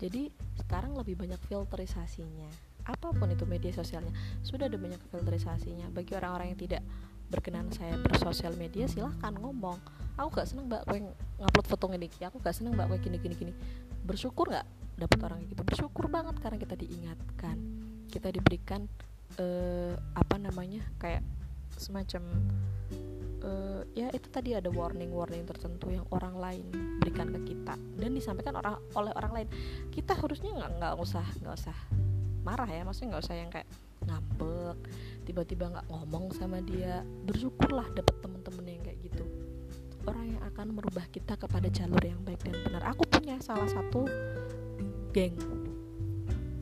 Jadi 0.00 0.32
sekarang 0.56 0.96
lebih 0.96 1.20
banyak 1.20 1.36
filterisasinya. 1.52 2.48
Apa 2.88 3.12
pun 3.12 3.28
itu 3.28 3.44
media 3.44 3.76
sosialnya 3.76 4.16
sudah 4.40 4.64
ada 4.64 4.80
banyak 4.80 5.04
filterisasinya. 5.12 5.92
Bagi 5.92 6.16
orang-orang 6.16 6.56
yang 6.56 6.60
tidak 6.64 6.80
berkenan 7.28 7.68
saya 7.76 8.00
bersosial 8.00 8.56
media 8.56 8.88
silahkan 8.88 9.36
ngomong. 9.36 9.76
Aku 10.16 10.32
gak 10.32 10.48
seneng 10.48 10.64
mbak 10.64 10.88
kue 10.88 11.04
ngupload 11.44 11.66
foto 11.68 11.92
ini 11.92 12.08
aku 12.24 12.40
gak 12.40 12.56
seneng 12.56 12.72
mbak 12.72 12.88
kue 12.88 13.04
gini 13.04 13.20
gini 13.20 13.36
gini 13.36 13.52
bersyukur 14.00 14.48
nggak 14.48 14.64
dapat 15.00 15.18
orang 15.24 15.40
gitu 15.48 15.64
bersyukur 15.64 16.12
banget 16.12 16.36
karena 16.44 16.58
kita 16.60 16.76
diingatkan 16.76 17.56
kita 18.12 18.28
diberikan 18.28 18.84
uh, 19.40 19.94
apa 20.12 20.36
namanya 20.36 20.84
kayak 21.00 21.24
semacam 21.78 22.22
uh, 23.44 23.82
ya 23.96 24.12
itu 24.12 24.28
tadi 24.28 24.52
ada 24.52 24.68
warning 24.68 25.10
warning 25.12 25.46
tertentu 25.48 25.88
yang 25.92 26.04
orang 26.12 26.36
lain 26.36 26.66
berikan 27.00 27.32
ke 27.32 27.54
kita 27.54 27.74
dan 27.76 28.10
disampaikan 28.12 28.54
orang 28.60 28.76
oleh 28.96 29.12
orang 29.16 29.32
lain. 29.32 29.48
Kita 29.88 30.16
harusnya 30.16 30.52
nggak 30.56 30.70
nggak 30.80 30.94
usah 31.00 31.26
nggak 31.40 31.54
usah 31.56 31.76
marah 32.40 32.68
ya 32.68 32.82
maksudnya 32.84 33.16
nggak 33.16 33.24
usah 33.24 33.36
yang 33.36 33.50
kayak 33.52 33.68
ngambek 34.00 34.76
tiba-tiba 35.28 35.64
nggak 35.72 35.86
ngomong 35.88 36.24
sama 36.36 36.58
dia. 36.64 37.04
Bersyukurlah 37.24 37.88
dapat 37.96 38.16
temen-temen 38.20 38.64
yang 38.68 38.82
kayak 38.84 38.98
gitu. 39.04 39.24
Orang 40.08 40.32
yang 40.32 40.42
akan 40.48 40.66
merubah 40.72 41.04
kita 41.12 41.36
kepada 41.36 41.68
jalur 41.68 42.00
yang 42.00 42.20
baik 42.24 42.40
dan 42.40 42.56
benar. 42.64 42.82
Aku 42.92 43.04
punya 43.04 43.36
salah 43.44 43.68
satu 43.68 44.08
geng 45.10 45.34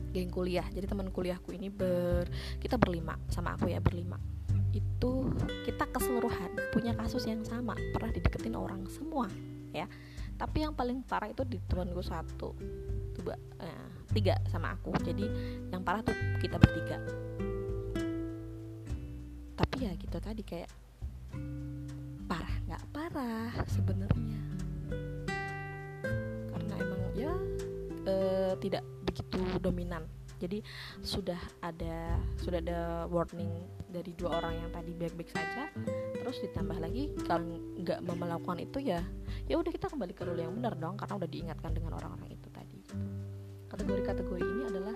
geng 0.09 0.29
kuliah. 0.33 0.65
Jadi 0.73 0.85
teman 0.89 1.13
kuliahku 1.13 1.53
ini 1.53 1.69
ber 1.69 2.25
kita 2.57 2.75
berlima 2.81 3.17
sama 3.29 3.55
aku 3.55 3.69
ya 3.69 3.77
berlima. 3.81 4.17
Itu 4.73 5.33
kita 5.65 5.89
keseluruhan 5.89 6.73
punya 6.73 6.93
kasus 6.97 7.25
yang 7.29 7.41
sama 7.45 7.77
pernah 7.93 8.11
dideketin 8.13 8.57
orang 8.57 8.85
semua 8.89 9.29
ya. 9.73 9.85
Tapi 10.39 10.63
yang 10.63 10.73
paling 10.73 11.03
parah 11.03 11.29
itu 11.29 11.43
di 11.43 11.59
temanku 11.67 12.01
satu 12.01 12.55
dua 13.19 13.35
eh, 13.59 13.89
tiga 14.13 14.39
sama 14.49 14.73
aku. 14.73 14.93
Jadi 15.03 15.25
yang 15.69 15.85
parah 15.85 16.01
tuh 16.01 16.15
kita 16.41 16.57
bertiga. 16.57 16.97
Tapi 19.59 19.75
ya 19.83 19.91
gitu 19.99 20.17
tadi 20.17 20.41
kayak 20.41 20.71
parah 22.25 22.55
nggak 22.65 22.83
parah 22.89 23.53
sebenarnya. 23.67 24.41
Karena 26.49 26.73
emang 26.79 27.03
ya 27.13 27.33
uh, 28.09 28.53
tidak 28.57 28.81
begitu 29.05 29.39
dominan. 29.61 30.09
Jadi 30.39 30.63
sudah 31.03 31.37
ada 31.59 32.15
sudah 32.39 32.63
ada 32.63 33.03
warning 33.11 33.51
dari 33.91 34.15
dua 34.15 34.39
orang 34.39 34.55
yang 34.55 34.69
tadi 34.71 34.95
baik-baik 34.95 35.29
saja. 35.35 35.67
Terus 36.15 36.39
ditambah 36.47 36.79
lagi 36.79 37.11
kalau 37.27 37.59
nggak 37.75 37.99
melakukan 38.07 38.63
itu 38.63 38.79
ya 38.79 39.03
ya 39.49 39.59
udah 39.59 39.71
kita 39.73 39.91
kembali 39.91 40.13
ke 40.15 40.23
dulu 40.23 40.39
yang 40.39 40.55
benar 40.55 40.79
dong 40.79 40.95
karena 40.95 41.13
udah 41.19 41.29
diingatkan 41.29 41.71
dengan 41.75 41.91
orang-orang 41.99 42.31
itu 42.31 42.47
tadi. 42.55 42.79
Kategori-kategori 43.69 44.41
ini 44.41 44.63
adalah 44.65 44.95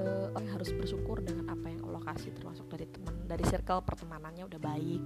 uh, 0.00 0.26
orang 0.34 0.50
harus 0.56 0.72
bersyukur 0.74 1.20
dengan 1.20 1.52
apa 1.52 1.68
yang 1.68 1.84
Allah 1.86 2.02
kasih 2.08 2.32
termasuk 2.34 2.66
dari 2.72 2.88
teman 2.88 3.14
dari 3.28 3.44
circle 3.44 3.84
pertemanannya 3.84 4.48
udah 4.48 4.60
baik. 4.62 5.02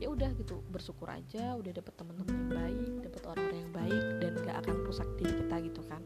Ya 0.00 0.08
udah 0.08 0.32
gitu 0.40 0.64
bersyukur 0.72 1.12
aja 1.12 1.52
udah 1.52 1.68
dapet 1.68 1.92
teman-teman 2.00 2.32
yang 2.32 2.48
baik 2.48 2.92
dapet 3.04 3.22
orang-orang 3.28 3.60
yang 3.60 3.74
baik 3.76 4.04
dan 4.24 4.32
gak 4.46 4.56
akan 4.64 4.76
rusak 4.86 5.08
diri 5.18 5.34
kita 5.42 5.56
gitu 5.68 5.82
kan 5.84 6.02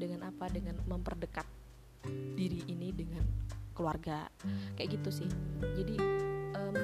dengan 0.00 0.32
apa? 0.32 0.48
Dengan 0.48 0.80
memperdekat 0.88 1.44
diri 2.32 2.64
ini 2.72 2.88
dengan 2.96 3.24
keluarga. 3.76 4.28
Kayak 4.76 5.00
gitu 5.00 5.24
sih. 5.24 5.30
Jadi 5.60 5.96
um, 6.56 6.76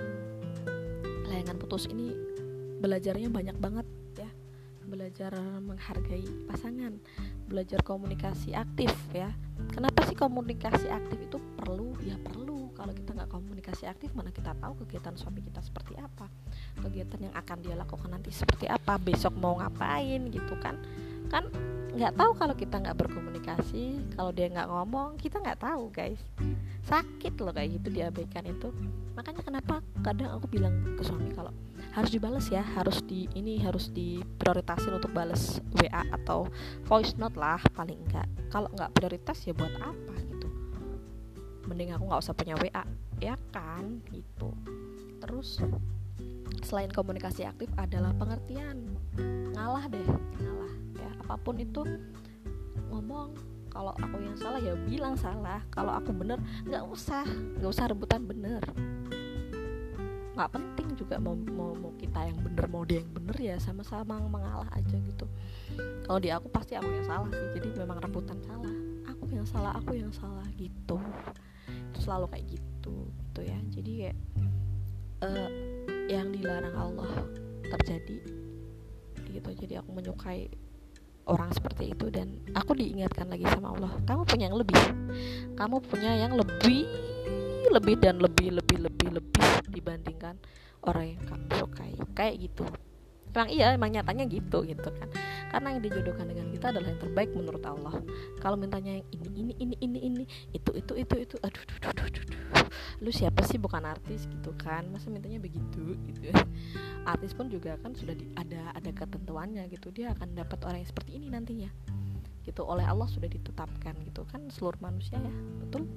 layangan 1.29 1.57
putus 1.57 1.89
ini 1.89 2.13
belajarnya 2.81 3.33
banyak 3.33 3.57
banget 3.57 3.87
ya. 4.17 4.31
Belajar 4.87 5.35
menghargai 5.59 6.47
pasangan 6.47 6.95
belajar 7.47 7.81
komunikasi 7.83 8.53
aktif 8.53 8.93
ya. 9.11 9.33
Kenapa 9.73 10.07
sih 10.07 10.15
komunikasi 10.15 10.89
aktif 10.93 11.19
itu 11.21 11.39
perlu? 11.59 11.97
Ya 12.05 12.15
perlu. 12.21 12.71
Kalau 12.77 12.93
kita 12.93 13.17
nggak 13.17 13.31
komunikasi 13.33 13.89
aktif 13.89 14.13
mana 14.13 14.29
kita 14.31 14.53
tahu 14.53 14.85
kegiatan 14.85 15.17
suami 15.17 15.41
kita 15.43 15.65
seperti 15.65 15.97
apa? 15.97 16.29
Kegiatan 16.81 17.31
yang 17.31 17.35
akan 17.35 17.57
dia 17.65 17.75
lakukan 17.75 18.13
nanti 18.13 18.31
seperti 18.31 18.69
apa? 18.69 19.01
Besok 19.01 19.35
mau 19.41 19.59
ngapain 19.59 20.29
gitu 20.29 20.55
kan? 20.61 20.77
Kan 21.33 21.51
nggak 21.97 22.13
tahu 22.13 22.33
kalau 22.37 22.53
kita 22.53 22.77
nggak 22.77 22.97
berkomunikasi 23.01 24.05
kalau 24.13 24.29
dia 24.29 24.53
nggak 24.53 24.69
ngomong 24.69 25.17
kita 25.17 25.41
nggak 25.41 25.65
tahu 25.65 25.89
guys. 25.89 26.21
Sakit 26.85 27.41
loh 27.41 27.57
kayak 27.57 27.81
gitu 27.81 27.89
diabaikan 27.89 28.45
itu. 28.45 28.69
Makanya 29.17 29.41
kenapa 29.41 29.81
kadang 30.05 30.37
aku 30.37 30.45
bilang 30.45 30.77
ke 30.93 31.01
suami 31.01 31.33
kalau 31.33 31.57
harus 31.97 32.13
dibales 32.13 32.53
ya 32.53 32.61
harus 32.61 33.01
di 33.01 33.25
ini 33.33 33.57
harus 33.65 33.89
diprioritasin 33.89 34.93
untuk 34.93 35.09
bales 35.17 35.65
WA 35.81 36.05
atau 36.13 36.45
voice 36.85 37.17
note 37.17 37.41
lah 37.41 37.57
paling 37.73 37.97
enggak 37.97 38.29
kalau 38.53 38.69
nggak 38.77 38.93
prioritas 38.93 39.41
ya 39.49 39.57
buat 39.57 39.73
apa 39.81 40.15
gitu. 40.29 40.49
Mending 41.65 41.97
aku 41.97 42.13
nggak 42.13 42.21
usah 42.21 42.37
punya 42.37 42.61
WA 42.61 42.85
ya 43.25 43.41
kan? 43.49 44.05
Gitu. 44.13 44.53
Terus 45.25 45.65
selain 46.61 46.93
komunikasi 46.93 47.49
aktif 47.49 47.73
adalah 47.81 48.13
pengertian. 48.21 48.85
Ngalah 49.57 49.89
deh 49.89 50.05
ngalah 50.45 50.76
apa 51.27 51.35
pun 51.43 51.59
itu 51.59 51.83
ngomong 52.95 53.35
kalau 53.77 53.93
aku 53.93 54.17
yang 54.25 54.33
salah 54.41 54.57
ya 54.57 54.73
bilang 54.89 55.19
salah. 55.21 55.61
Kalau 55.69 55.93
aku 55.93 56.09
bener 56.17 56.41
nggak 56.65 56.81
usah. 56.89 57.29
Nggak 57.61 57.71
usah 57.77 57.85
rebutan 57.93 58.25
bener. 58.25 58.65
Nggak 60.33 60.51
penting 60.57 60.89
juga 60.97 61.21
mau, 61.21 61.37
mau 61.37 61.77
mau 61.77 61.93
kita 62.01 62.25
yang 62.25 62.41
bener 62.41 62.65
mau 62.73 62.89
dia 62.89 63.05
yang 63.05 63.13
bener 63.13 63.37
ya 63.37 63.57
sama-sama 63.61 64.17
mengalah 64.25 64.71
aja 64.73 64.97
gitu. 64.97 65.29
Kalau 66.09 66.17
di 66.17 66.33
aku 66.33 66.49
pasti 66.49 66.73
aku 66.73 66.89
yang 66.89 67.05
salah 67.05 67.29
sih 67.29 67.61
jadi 67.61 67.69
memang 67.85 68.01
rebutan 68.01 68.41
salah. 68.49 68.73
Aku 69.13 69.29
yang 69.29 69.45
salah 69.45 69.77
aku 69.77 69.93
yang 69.93 70.09
salah 70.09 70.49
gitu. 70.57 70.97
Itu 71.69 71.99
selalu 72.01 72.33
kayak 72.33 72.47
gitu 72.57 72.97
gitu 73.13 73.41
ya. 73.45 73.59
Jadi 73.77 73.91
kayak 74.01 74.19
uh, 75.21 75.51
yang 76.09 76.33
dilarang 76.33 76.73
Allah 76.73 77.13
terjadi 77.77 78.25
gitu. 79.37 79.51
Jadi 79.53 79.77
aku 79.77 79.93
menyukai 79.93 80.49
orang 81.27 81.51
seperti 81.51 81.91
itu 81.91 82.07
dan 82.09 82.39
aku 82.55 82.79
diingatkan 82.79 83.27
lagi 83.27 83.43
sama 83.51 83.75
Allah 83.75 83.93
kamu 84.07 84.23
punya 84.27 84.45
yang 84.47 84.59
lebih. 84.59 84.83
Kamu 85.59 85.77
punya 85.83 86.13
yang 86.15 86.33
lebih 86.39 86.87
lebih 87.67 87.95
dan 87.99 88.23
lebih 88.23 88.55
lebih 88.55 88.79
lebih 88.87 89.09
lebih 89.19 89.47
dibandingkan 89.75 90.39
orang 90.87 91.19
yang 91.19 91.23
kamu 91.27 91.47
sukai. 91.59 91.93
Kayak 92.15 92.35
gitu. 92.47 92.65
Emang 93.37 93.53
iya 93.53 93.77
emang 93.77 93.93
nyatanya 93.93 94.25
gitu 94.31 94.65
gitu 94.65 94.89
kan. 94.97 95.09
Karena 95.53 95.77
yang 95.77 95.83
dijodohkan 95.85 96.25
dengan 96.31 96.47
kita 96.55 96.73
adalah 96.73 96.89
yang 96.89 97.01
terbaik 97.03 97.31
menurut 97.37 97.65
Allah. 97.69 97.95
Kalau 98.41 98.57
mintanya 98.57 98.97
yang 98.97 99.07
ini 99.13 99.29
ini 99.35 99.53
ini 99.61 99.75
ini 99.83 99.99
ini 100.09 100.25
itu 100.57 100.71
itu 100.73 100.93
itu 100.97 101.15
itu 101.21 101.37
aduh 101.45 101.61
aduh 101.61 101.77
aduh 101.91 102.05
aduh, 102.07 102.23
aduh. 102.23 102.67
Lu 103.01 103.11
siapa 103.13 103.45
sih? 103.45 103.61
Bukan 103.61 103.85
artis 103.85 104.25
gitu 104.29 104.53
kan. 104.57 104.89
Masa 104.89 105.13
mintanya 105.13 105.41
begitu 105.41 105.97
gitu. 106.09 106.33
Artis 107.13 107.33
pun 107.37 107.47
juga 107.47 107.79
kan 107.79 107.95
sudah 107.95 108.17
di, 108.17 108.27
ada 108.35 108.75
ada 108.75 108.91
ketentuannya 108.91 109.69
gitu. 109.71 109.93
Dia 109.95 110.17
akan 110.17 110.35
dapat 110.35 110.59
orang 110.67 110.83
yang 110.83 110.91
seperti 110.91 111.11
ini 111.21 111.27
nantinya 111.31 111.71
gitu. 112.47 112.63
Oleh 112.63 112.87
Allah 112.87 113.07
sudah 113.11 113.29
ditetapkan 113.29 113.95
gitu 114.07 114.23
kan. 114.27 114.47
Seluruh 114.51 114.79
manusia 114.81 115.19
ya. 115.19 115.35
Betul? 115.63 115.89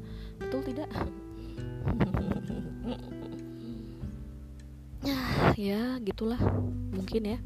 Betul 0.41 0.61
tidak? 0.65 0.89
Ya 5.59 5.99
gitulah. 6.03 6.39
Mungkin 6.91 7.35
ya. 7.35 7.39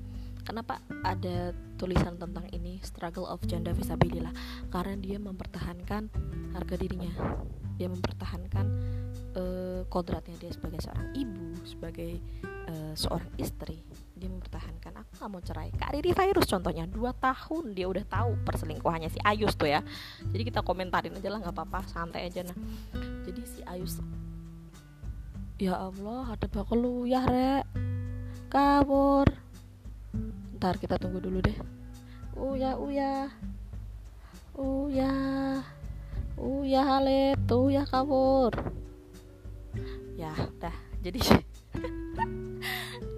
Kenapa 0.44 0.84
ada 1.08 1.56
tulisan 1.80 2.20
tentang 2.20 2.46
ini? 2.52 2.78
Struggle 2.84 3.26
of 3.26 3.42
janda 3.48 3.72
visabilillah 3.72 4.34
karena 4.70 5.00
dia 5.00 5.18
mempertahankan 5.18 6.12
harga 6.52 6.76
dirinya. 6.78 7.14
Dia 7.80 7.88
mempertahankan 7.90 8.66
uh, 9.38 9.82
kodratnya 9.90 10.36
dia 10.38 10.52
sebagai 10.54 10.80
seorang 10.82 11.10
ibu 11.18 11.48
sebagai 11.66 12.12
uh, 12.70 12.94
seorang 12.94 13.30
istri 13.38 13.82
dia 14.14 14.30
mempertahankan 14.32 15.04
aku 15.04 15.12
nggak 15.20 15.30
mau 15.36 15.42
cerai. 15.44 15.70
Kak 15.76 15.92
Riri 15.92 16.16
virus 16.16 16.48
contohnya 16.48 16.88
dua 16.88 17.12
tahun 17.12 17.76
dia 17.76 17.92
udah 17.92 18.06
tahu 18.08 18.40
perselingkuhannya 18.48 19.12
si 19.12 19.20
Ayus 19.20 19.58
tuh 19.60 19.68
ya. 19.68 19.84
Jadi 20.32 20.44
kita 20.48 20.64
komentarin 20.64 21.12
aja 21.12 21.28
lah 21.28 21.44
nggak 21.44 21.52
apa-apa 21.52 21.84
santai 21.92 22.32
aja 22.32 22.48
nah. 22.48 22.56
Jadi 23.28 23.42
si 23.44 23.60
Ayus 23.68 24.00
ya 25.60 25.76
Allah 25.76 26.40
ada 26.40 26.48
bakal 26.48 26.80
ya 27.04 27.24
rek. 27.28 27.66
Kabur. 28.48 29.28
Ntar 30.56 30.78
kita 30.80 30.96
tunggu 31.02 31.20
dulu 31.20 31.44
deh. 31.44 31.58
Uya 32.38 32.80
uya. 32.80 33.28
Uya. 34.56 35.14
Uya 36.40 36.82
Halep 36.82 37.38
tuh 37.46 37.70
ya 37.70 37.86
kabur 37.86 38.83
ya 40.14 40.30
udah 40.32 40.76
jadi 41.04 41.20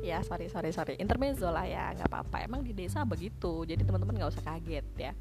ya 0.09 0.17
sorry 0.25 0.49
sorry 0.49 0.73
sorry. 0.73 0.93
Intermezzo 0.97 1.49
lah 1.49 1.65
ya 1.65 1.93
nggak 1.97 2.09
apa-apa. 2.09 2.45
Emang 2.45 2.65
di 2.65 2.73
desa 2.73 3.05
begitu. 3.05 3.65
Jadi 3.65 3.85
teman-teman 3.85 4.17
nggak 4.17 4.31
usah 4.33 4.45
kaget 4.45 4.85
ya. 4.97 5.11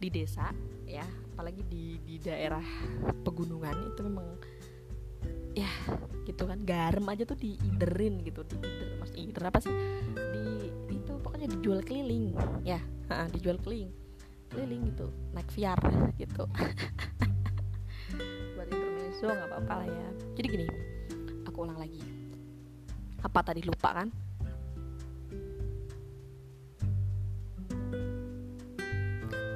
Di 0.00 0.08
desa 0.08 0.50
ya 0.88 1.04
apalagi 1.34 1.62
di 1.66 2.00
di 2.02 2.16
daerah 2.18 2.62
pegunungan 3.26 3.94
itu 3.94 4.00
memang 4.06 4.26
ya 5.54 5.70
gitu 6.26 6.46
kan. 6.46 6.62
Garam 6.66 7.06
aja 7.10 7.26
tuh 7.26 7.38
diiderin 7.38 8.22
gitu 8.26 8.42
diider. 8.46 8.98
Mas 8.98 9.12
ider 9.14 9.42
apa 9.46 9.58
sih? 9.62 9.74
Di 10.14 10.70
itu 10.90 11.12
pokoknya 11.22 11.46
dijual 11.50 11.82
keliling 11.86 12.34
ya. 12.66 12.82
Dijual 13.30 13.58
keliling. 13.62 13.90
Keliling 14.50 14.82
gitu 14.90 15.06
naik 15.30 15.46
VR 15.54 15.78
gitu 16.18 16.42
intermezzo 19.20 19.36
nggak 19.36 19.50
apa-apa 19.52 19.74
lah 19.84 19.88
ya. 19.88 20.08
Jadi 20.32 20.46
gini 20.48 20.66
aku 21.44 21.58
ulang 21.68 21.76
lagi. 21.76 22.00
Apa 23.20 23.40
tadi 23.44 23.60
lupa 23.60 23.92
kan? 23.92 24.08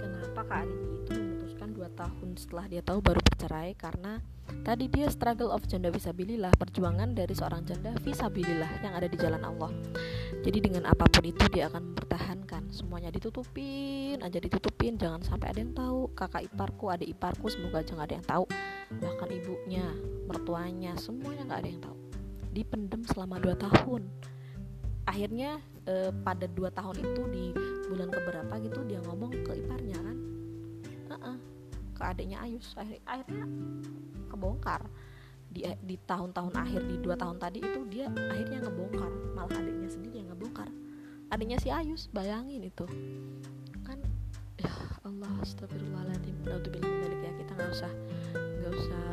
Kenapa 0.04 0.40
Kak 0.44 0.58
Arini 0.68 0.88
itu 1.00 1.12
memutuskan 1.16 1.68
2 1.72 1.96
tahun 1.96 2.28
setelah 2.36 2.64
dia 2.68 2.82
tahu 2.84 3.00
baru 3.00 3.20
bercerai? 3.24 3.72
Karena 3.72 4.20
tadi 4.68 4.84
dia 4.92 5.08
struggle 5.08 5.48
of 5.48 5.64
janda 5.64 5.88
visabilillah 5.88 6.52
perjuangan 6.60 7.16
dari 7.16 7.32
seorang 7.32 7.64
janda 7.64 7.96
visabilillah 8.04 8.84
yang 8.84 8.92
ada 8.92 9.08
di 9.08 9.16
jalan 9.16 9.40
Allah. 9.40 9.72
Jadi 10.44 10.60
dengan 10.60 10.84
apa 10.84 11.08
pun 11.08 11.24
itu 11.24 11.48
dia 11.48 11.72
akan 11.72 11.96
mempertahankan. 11.96 12.68
Semuanya 12.68 13.08
ditutupin 13.08 14.20
aja 14.20 14.36
ditutupin 14.36 15.00
jangan 15.00 15.24
sampai 15.24 15.56
ada 15.56 15.64
yang 15.64 15.72
tahu. 15.72 16.12
Kakak 16.12 16.44
iparku 16.52 16.92
adik 16.92 17.08
iparku 17.16 17.48
semoga 17.48 17.80
jangan 17.80 18.04
ada 18.04 18.20
yang 18.20 18.28
tahu 18.28 18.44
bahkan 19.24 19.40
ibunya 19.40 19.88
mertuanya 20.28 20.92
semuanya 21.00 21.48
nggak 21.48 21.60
ada 21.64 21.68
yang 21.72 21.80
tahu. 21.80 21.96
Dipendem 22.52 23.02
selama 23.08 23.40
2 23.40 23.56
tahun. 23.56 24.04
Akhirnya 25.08 25.64
eh, 25.88 26.12
pada 26.12 26.44
dua 26.44 26.68
tahun 26.68 26.96
itu 27.00 27.22
di 27.32 27.44
bulan 27.88 28.12
keberapa 28.12 28.52
gitu 28.60 28.84
dia 28.84 29.00
ngomong 29.04 29.32
ke 29.44 29.52
iparnya 29.64 30.00
kan 30.00 30.16
uh 31.08 31.14
-uh, 31.16 31.36
ke 31.92 32.02
adiknya 32.04 32.40
Ayus. 32.40 32.72
Akhir, 32.76 33.00
akhirnya 33.04 33.44
kebongkar. 34.28 34.84
Di 35.48 35.72
di 35.84 35.96
tahun-tahun 36.04 36.52
akhir 36.56 36.84
di 36.84 36.96
dua 37.00 37.16
tahun 37.16 37.36
tadi 37.40 37.64
itu 37.64 37.80
dia 37.88 38.12
akhirnya 38.12 38.64
ngebongkar. 38.64 39.12
Malah 39.36 39.56
adiknya 39.56 39.88
sendiri 39.88 40.20
yang 40.20 40.28
ngebongkar. 40.32 40.68
Adiknya 41.32 41.58
si 41.60 41.68
Ayus 41.72 42.12
bayangin 42.12 42.64
itu 42.64 42.84
ya 44.64 44.72
Allah 45.04 45.30
astagfirullahaladzim. 45.44 46.36
Ya. 46.48 46.56
Kita 47.34 47.52
nggak 47.54 47.70
usah 47.70 47.92
nggak 48.34 48.72
usah 48.72 49.04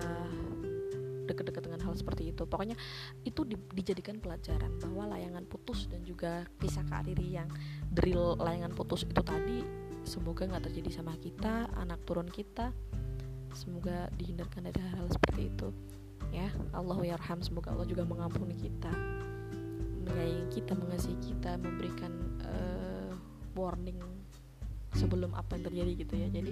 deket-deket 1.27 1.63
dengan 1.67 1.81
hal 1.83 1.93
seperti 1.95 2.31
itu. 2.31 2.43
Pokoknya 2.47 2.75
itu 3.23 3.43
di, 3.43 3.55
dijadikan 3.75 4.19
pelajaran 4.19 4.79
bahwa 4.79 5.15
layangan 5.15 5.43
putus 5.47 5.87
dan 5.91 6.03
juga 6.07 6.47
kisah 6.59 6.83
Kak 6.87 7.07
Riri 7.07 7.39
yang 7.39 7.47
drill 7.91 8.39
layangan 8.39 8.71
putus 8.75 9.03
itu 9.07 9.21
tadi 9.23 9.63
semoga 10.07 10.49
nggak 10.49 10.71
terjadi 10.71 10.89
sama 11.03 11.15
kita 11.19 11.67
anak 11.79 11.99
turun 12.07 12.27
kita. 12.31 12.71
Semoga 13.51 14.07
dihindarkan 14.15 14.71
dari 14.71 14.79
hal-hal 14.79 15.11
seperti 15.11 15.51
itu. 15.51 15.69
Ya 16.31 16.47
Allah 16.71 16.95
yarham 17.03 17.43
semoga 17.43 17.75
Allah 17.75 17.83
juga 17.83 18.07
mengampuni 18.07 18.55
kita 18.55 18.91
menyayangi 20.01 20.47
kita 20.49 20.73
mengasihi 20.73 21.17
kita 21.19 21.51
memberikan 21.61 22.11
uh, 22.41 23.13
warning 23.53 23.99
sebelum 24.95 25.31
apa 25.35 25.55
yang 25.55 25.63
terjadi 25.71 25.91
gitu 26.03 26.13
ya. 26.15 26.27
Jadi 26.31 26.51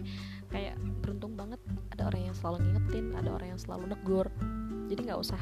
kayak 0.51 0.75
beruntung 1.03 1.33
banget 1.35 1.59
ada 1.91 2.07
orang 2.07 2.31
yang 2.31 2.35
selalu 2.35 2.57
ngingetin 2.63 3.05
ada 3.15 3.29
orang 3.35 3.47
yang 3.55 3.61
selalu 3.61 3.83
negur. 3.91 4.27
Jadi 4.89 4.99
nggak 5.05 5.19
usah 5.19 5.41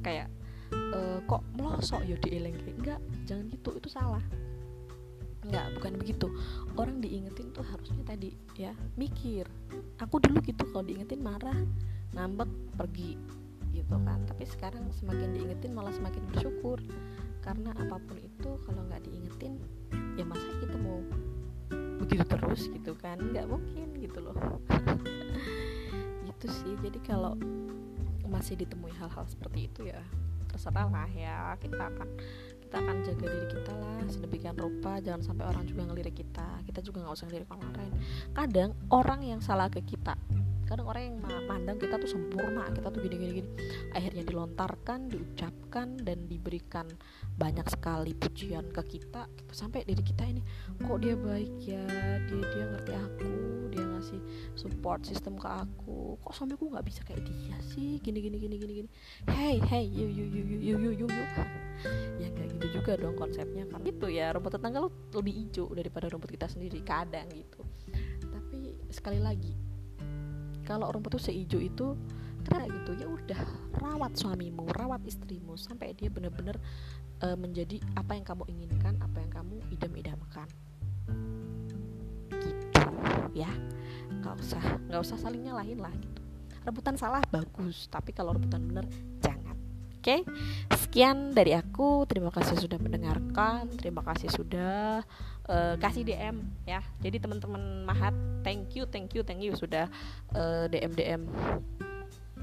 kayak 0.00 0.28
e, 0.72 1.00
kok 1.26 1.42
melosok 1.58 2.00
yo 2.06 2.16
dieleng 2.22 2.56
enggak 2.78 3.00
jangan 3.26 3.50
gitu 3.50 3.70
itu 3.76 3.88
salah. 3.90 4.22
Enggak 5.44 5.66
bukan 5.80 5.92
begitu. 5.98 6.26
Orang 6.78 7.02
diingetin 7.02 7.50
tuh 7.50 7.64
harusnya 7.66 8.02
tadi 8.06 8.36
ya 8.54 8.72
mikir 8.94 9.48
aku 9.98 10.20
dulu 10.22 10.38
gitu 10.44 10.64
kalau 10.70 10.84
diingetin 10.86 11.20
marah 11.20 11.56
ngambek 12.14 12.50
pergi 12.78 13.18
gitu 13.74 13.96
kan. 14.06 14.22
Tapi 14.26 14.44
sekarang 14.46 14.86
semakin 14.94 15.34
diingetin 15.34 15.74
malah 15.74 15.92
semakin 15.92 16.22
bersyukur. 16.30 16.78
Karena 17.40 17.72
apa 17.72 17.96
pun 18.04 18.20
itu 18.20 18.50
kalau 18.68 18.84
nggak 18.84 19.00
diingetin 19.08 19.56
begitu 22.10 22.26
terus 22.26 22.62
gitu 22.66 22.92
kan 22.98 23.22
nggak 23.22 23.46
mungkin 23.46 23.94
gitu 24.02 24.18
loh. 24.18 24.34
Gitu 26.26 26.46
sih 26.50 26.74
jadi 26.82 26.98
kalau 27.06 27.38
masih 28.26 28.56
ditemui 28.58 28.90
hal-hal 28.96 29.28
seperti 29.28 29.68
itu 29.68 29.90
ya 29.92 30.00
terserah 30.50 30.88
lah 30.90 31.06
ya 31.12 31.54
kita 31.62 31.78
akan 31.78 32.08
kita 32.64 32.76
akan 32.80 32.96
jaga 33.06 33.26
diri 33.28 33.46
kita 33.50 33.72
lah 33.76 33.98
sedemikian 34.08 34.56
rupa 34.58 34.98
jangan 35.04 35.22
sampai 35.22 35.44
orang 35.46 35.66
juga 35.66 35.86
ngelirik 35.90 36.16
kita 36.16 36.64
kita 36.66 36.80
juga 36.82 37.04
nggak 37.06 37.14
usah 37.14 37.26
ngelirik 37.30 37.50
orang 37.52 37.70
lain. 37.76 37.94
Kadang 38.34 38.70
orang 38.90 39.20
yang 39.22 39.40
salah 39.44 39.68
ke 39.70 39.84
kita 39.84 40.18
kadang 40.70 40.86
orang 40.86 41.02
yang 41.02 41.16
mandang 41.50 41.76
kita 41.82 41.98
tuh 41.98 42.06
sempurna 42.06 42.70
kita 42.70 42.94
tuh 42.94 43.02
gini 43.02 43.16
gini 43.18 43.32
gini 43.42 43.50
akhirnya 43.90 44.22
dilontarkan 44.22 45.10
diucapkan 45.10 45.98
dan 45.98 46.30
diberikan 46.30 46.86
banyak 47.34 47.66
sekali 47.66 48.14
pujian 48.14 48.70
ke 48.70 48.82
kita 48.86 49.26
gitu. 49.34 49.52
sampai 49.52 49.82
diri 49.82 50.04
kita 50.06 50.22
ini 50.30 50.42
kok 50.80 50.98
dia 51.02 51.14
baik 51.18 51.54
ya? 51.64 51.84
Dia 52.28 52.42
dia 52.52 52.64
ngerti 52.68 52.92
aku 52.94 53.32
dia 53.70 53.84
ngasih 53.86 54.20
support 54.58 55.06
sistem 55.06 55.38
ke 55.40 55.48
aku. 55.48 56.18
Kok 56.20 56.34
sampai 56.34 56.54
aku 56.58 56.66
nggak 56.72 56.86
bisa 56.86 57.00
kayak 57.06 57.22
dia 57.24 57.56
sih? 57.72 57.98
Gini 58.02 58.18
gini 58.20 58.36
gini 58.36 58.56
gini 58.60 58.72
gini. 58.84 58.88
Hey 59.30 59.62
hey 59.62 59.84
you 59.86 60.08
you 60.08 60.26
you 60.26 60.42
you 60.44 60.58
you 60.58 60.76
you 60.76 60.92
you, 61.04 61.08
you. 61.08 61.44
ya 62.20 62.28
kayak 62.36 62.60
gitu 62.60 62.66
juga 62.80 63.00
dong 63.00 63.16
konsepnya 63.16 63.64
kan 63.72 63.80
itu 63.88 64.12
ya 64.12 64.36
rumput 64.36 64.52
tetangga 64.52 64.84
lo 64.84 64.92
lebih 65.16 65.32
hijau 65.32 65.72
daripada 65.72 66.12
rumput 66.12 66.28
kita 66.28 66.44
sendiri 66.44 66.84
kadang 66.84 67.24
gitu. 67.32 67.64
Tapi 68.28 68.76
sekali 68.92 69.16
lagi 69.16 69.69
kalau 70.70 70.86
rumput 70.94 71.18
tuh 71.18 71.22
seijo 71.22 71.58
itu 71.58 71.98
karena 72.46 72.70
gitu. 72.70 72.94
Ya 72.94 73.06
udah 73.10 73.40
rawat 73.82 74.14
suamimu 74.14 74.70
rawat 74.70 75.02
istrimu 75.02 75.58
sampai 75.58 75.98
dia 75.98 76.06
benar-benar 76.06 76.54
uh, 77.26 77.34
menjadi 77.34 77.82
apa 77.98 78.14
yang 78.14 78.22
kamu 78.22 78.44
inginkan 78.46 78.94
apa 79.02 79.18
yang 79.18 79.30
kamu 79.34 79.58
idam-idamkan. 79.74 80.46
Gitu 82.38 82.82
ya. 83.34 83.50
Nggak 84.22 84.34
usah 84.38 84.62
nggak 84.86 85.00
usah 85.02 85.18
saling 85.18 85.42
nyalahin 85.42 85.82
lah 85.82 85.92
gitu. 85.98 86.22
Rebutan 86.62 86.94
salah 86.94 87.24
bagus 87.34 87.90
tapi 87.90 88.14
kalau 88.14 88.38
rebutan 88.38 88.62
jangan 88.70 88.86
oke 90.00 90.08
okay? 90.08 90.20
sekian 90.80 91.36
dari 91.36 91.52
aku. 91.52 92.08
Terima 92.08 92.32
kasih 92.32 92.56
sudah 92.56 92.80
mendengarkan. 92.80 93.68
Terima 93.76 94.00
kasih 94.00 94.32
sudah 94.32 95.04
uh, 95.44 95.76
kasih 95.76 96.08
DM 96.08 96.40
ya. 96.64 96.80
Jadi 97.04 97.20
teman-teman 97.20 97.84
mahat 97.84 98.16
thank 98.40 98.72
you 98.72 98.88
thank 98.88 99.12
you 99.12 99.20
thank 99.20 99.44
you 99.44 99.52
sudah 99.52 99.92
uh, 100.32 100.64
eh, 100.64 100.72
DM 100.72 100.92
DM 100.96 101.22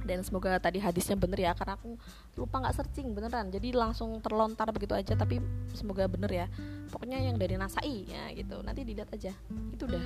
dan 0.08 0.24
semoga 0.24 0.56
tadi 0.64 0.80
hadisnya 0.80 1.20
bener 1.20 1.36
ya 1.36 1.52
karena 1.52 1.76
aku 1.76 2.00
lupa 2.40 2.64
nggak 2.64 2.76
searching 2.80 3.12
beneran. 3.12 3.52
Jadi 3.52 3.76
langsung 3.76 4.24
terlontar 4.24 4.72
begitu 4.72 4.96
aja 4.96 5.18
tapi 5.20 5.44
semoga 5.76 6.08
bener 6.08 6.32
ya. 6.32 6.48
Pokoknya 6.88 7.20
yang 7.20 7.36
dari 7.36 7.60
Nasai 7.60 8.08
ya 8.08 8.32
gitu. 8.32 8.64
Nanti 8.64 8.88
dilihat 8.88 9.12
aja. 9.12 9.36
Itu 9.76 9.90
udah 9.90 10.06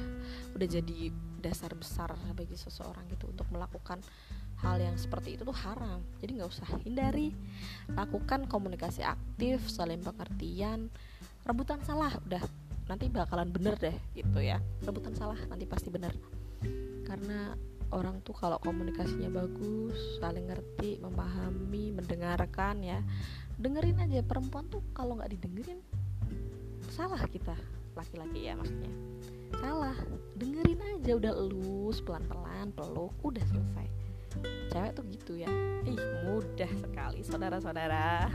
udah 0.57 0.67
jadi 0.67 1.13
dasar 1.37 1.77
besar 1.77 2.17
bagi 2.33 2.57
seseorang 2.57 3.05
gitu 3.13 3.29
untuk 3.29 3.45
melakukan 3.53 4.01
hal 4.61 4.77
yang 4.77 4.95
seperti 4.95 5.35
itu 5.35 5.43
tuh 5.43 5.57
haram. 5.57 5.99
Jadi 6.21 6.31
nggak 6.37 6.49
usah 6.49 6.69
hindari. 6.85 7.33
Lakukan 7.91 8.45
komunikasi 8.45 9.01
aktif 9.01 9.65
saling 9.67 10.01
pengertian. 10.05 10.93
Rebutan 11.45 11.81
salah 11.81 12.13
udah. 12.29 12.41
Nanti 12.85 13.09
bakalan 13.09 13.49
bener 13.49 13.75
deh 13.81 13.97
gitu 14.13 14.39
ya. 14.41 14.61
Rebutan 14.85 15.17
salah 15.17 15.37
nanti 15.49 15.65
pasti 15.65 15.89
bener. 15.89 16.13
Karena 17.05 17.57
orang 17.91 18.21
tuh 18.23 18.37
kalau 18.37 18.61
komunikasinya 18.61 19.27
bagus 19.33 19.97
saling 20.21 20.47
ngerti 20.47 21.01
memahami 21.01 21.97
mendengarkan 21.97 22.85
ya. 22.85 23.01
Dengerin 23.57 24.05
aja 24.05 24.21
perempuan 24.21 24.69
tuh 24.69 24.85
kalau 24.93 25.17
nggak 25.17 25.33
didengerin 25.37 25.81
salah 26.89 27.21
kita 27.29 27.57
laki-laki 27.97 28.45
ya 28.45 28.53
maksudnya. 28.53 28.93
Salah. 29.57 29.97
Dengerin 30.37 30.81
aja 30.97 31.11
udah 31.17 31.33
elus 31.33 31.97
pelan-pelan 32.05 32.73
peluk 32.73 33.13
udah 33.25 33.43
selesai 33.45 34.00
cewek 34.71 34.91
tuh 34.95 35.05
gitu 35.11 35.33
ya. 35.35 35.49
Ih 35.83 35.99
mudah 36.27 36.71
sekali 36.79 37.19
saudara-saudara. 37.25 38.31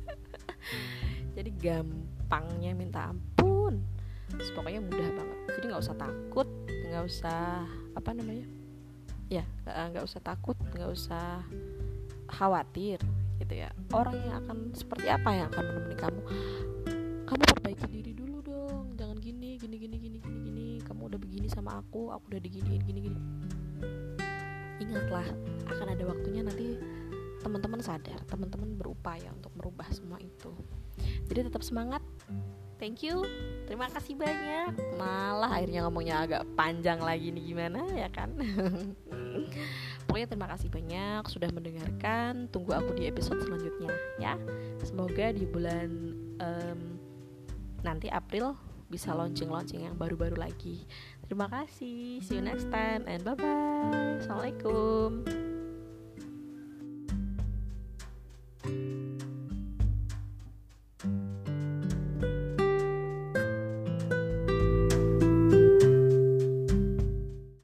Jadi 1.36 1.50
gampangnya 1.58 2.70
minta 2.76 3.10
ampun. 3.10 3.82
Terus 4.30 4.54
pokoknya 4.54 4.80
mudah 4.84 5.08
banget. 5.14 5.38
Jadi 5.58 5.64
nggak 5.70 5.82
usah 5.82 5.96
takut 5.98 6.48
nggak 6.68 7.04
usah 7.06 7.66
apa 7.94 8.10
namanya? 8.14 8.46
Ya 9.30 9.44
nggak 9.66 10.04
usah 10.06 10.20
takut 10.22 10.58
nggak 10.74 10.90
usah 10.90 11.42
khawatir 12.30 13.02
gitu 13.42 13.54
ya. 13.54 13.70
Orang 13.90 14.14
yang 14.22 14.46
akan 14.46 14.70
seperti 14.74 15.10
apa 15.10 15.30
yang 15.34 15.46
akan 15.50 15.64
menemani 15.66 15.96
kamu? 15.98 16.20
Kamu 17.26 17.42
perbaiki 17.56 17.86
diri 17.90 18.12
dulu 18.14 18.42
dong. 18.42 18.94
Jangan 18.94 19.18
gini 19.18 19.58
gini 19.58 19.76
gini 19.78 19.96
gini 19.98 20.16
gini 20.18 20.38
gini. 20.46 20.68
Kamu 20.82 21.10
udah 21.10 21.18
begini 21.18 21.46
sama 21.50 21.78
aku 21.78 22.14
aku 22.14 22.30
udah 22.34 22.42
diginiin 22.42 22.82
gini 22.86 23.00
gini 23.10 23.20
ingatlah 24.80 25.26
akan 25.68 25.86
ada 25.92 26.04
waktunya 26.08 26.42
nanti 26.42 26.80
teman-teman 27.40 27.80
sadar 27.80 28.20
teman-teman 28.28 28.76
berupaya 28.76 29.32
untuk 29.32 29.52
merubah 29.56 29.88
semua 29.92 30.20
itu. 30.20 30.52
Jadi 31.28 31.48
tetap 31.48 31.64
semangat. 31.64 32.04
Thank 32.80 33.04
you. 33.04 33.28
Terima 33.68 33.92
kasih 33.92 34.16
banyak. 34.16 34.72
Malah 34.96 35.60
akhirnya 35.60 35.84
ngomongnya 35.84 36.24
agak 36.24 36.42
panjang 36.56 36.96
lagi 36.96 37.28
nih 37.28 37.52
gimana 37.52 37.84
ya 37.92 38.08
kan? 38.08 38.32
Pokoknya 40.08 40.28
terima 40.32 40.48
kasih 40.48 40.72
banyak 40.72 41.22
sudah 41.28 41.52
mendengarkan. 41.52 42.48
Tunggu 42.48 42.72
aku 42.72 42.96
di 42.96 43.04
episode 43.04 43.44
selanjutnya 43.44 43.92
ya. 44.16 44.34
Semoga 44.80 45.28
di 45.36 45.44
bulan 45.44 45.88
um, 46.40 46.80
nanti 47.84 48.08
April 48.08 48.56
bisa 48.90 49.12
launching-launching 49.12 49.86
yang 49.86 49.94
baru-baru 49.94 50.40
lagi 50.40 50.88
terima 51.30 51.46
kasih. 51.46 52.18
See 52.26 52.42
you 52.42 52.42
next 52.42 52.66
time 52.74 53.06
and 53.06 53.22
bye 53.22 53.38
bye 53.38 54.18
assalamualaikum 54.18 55.49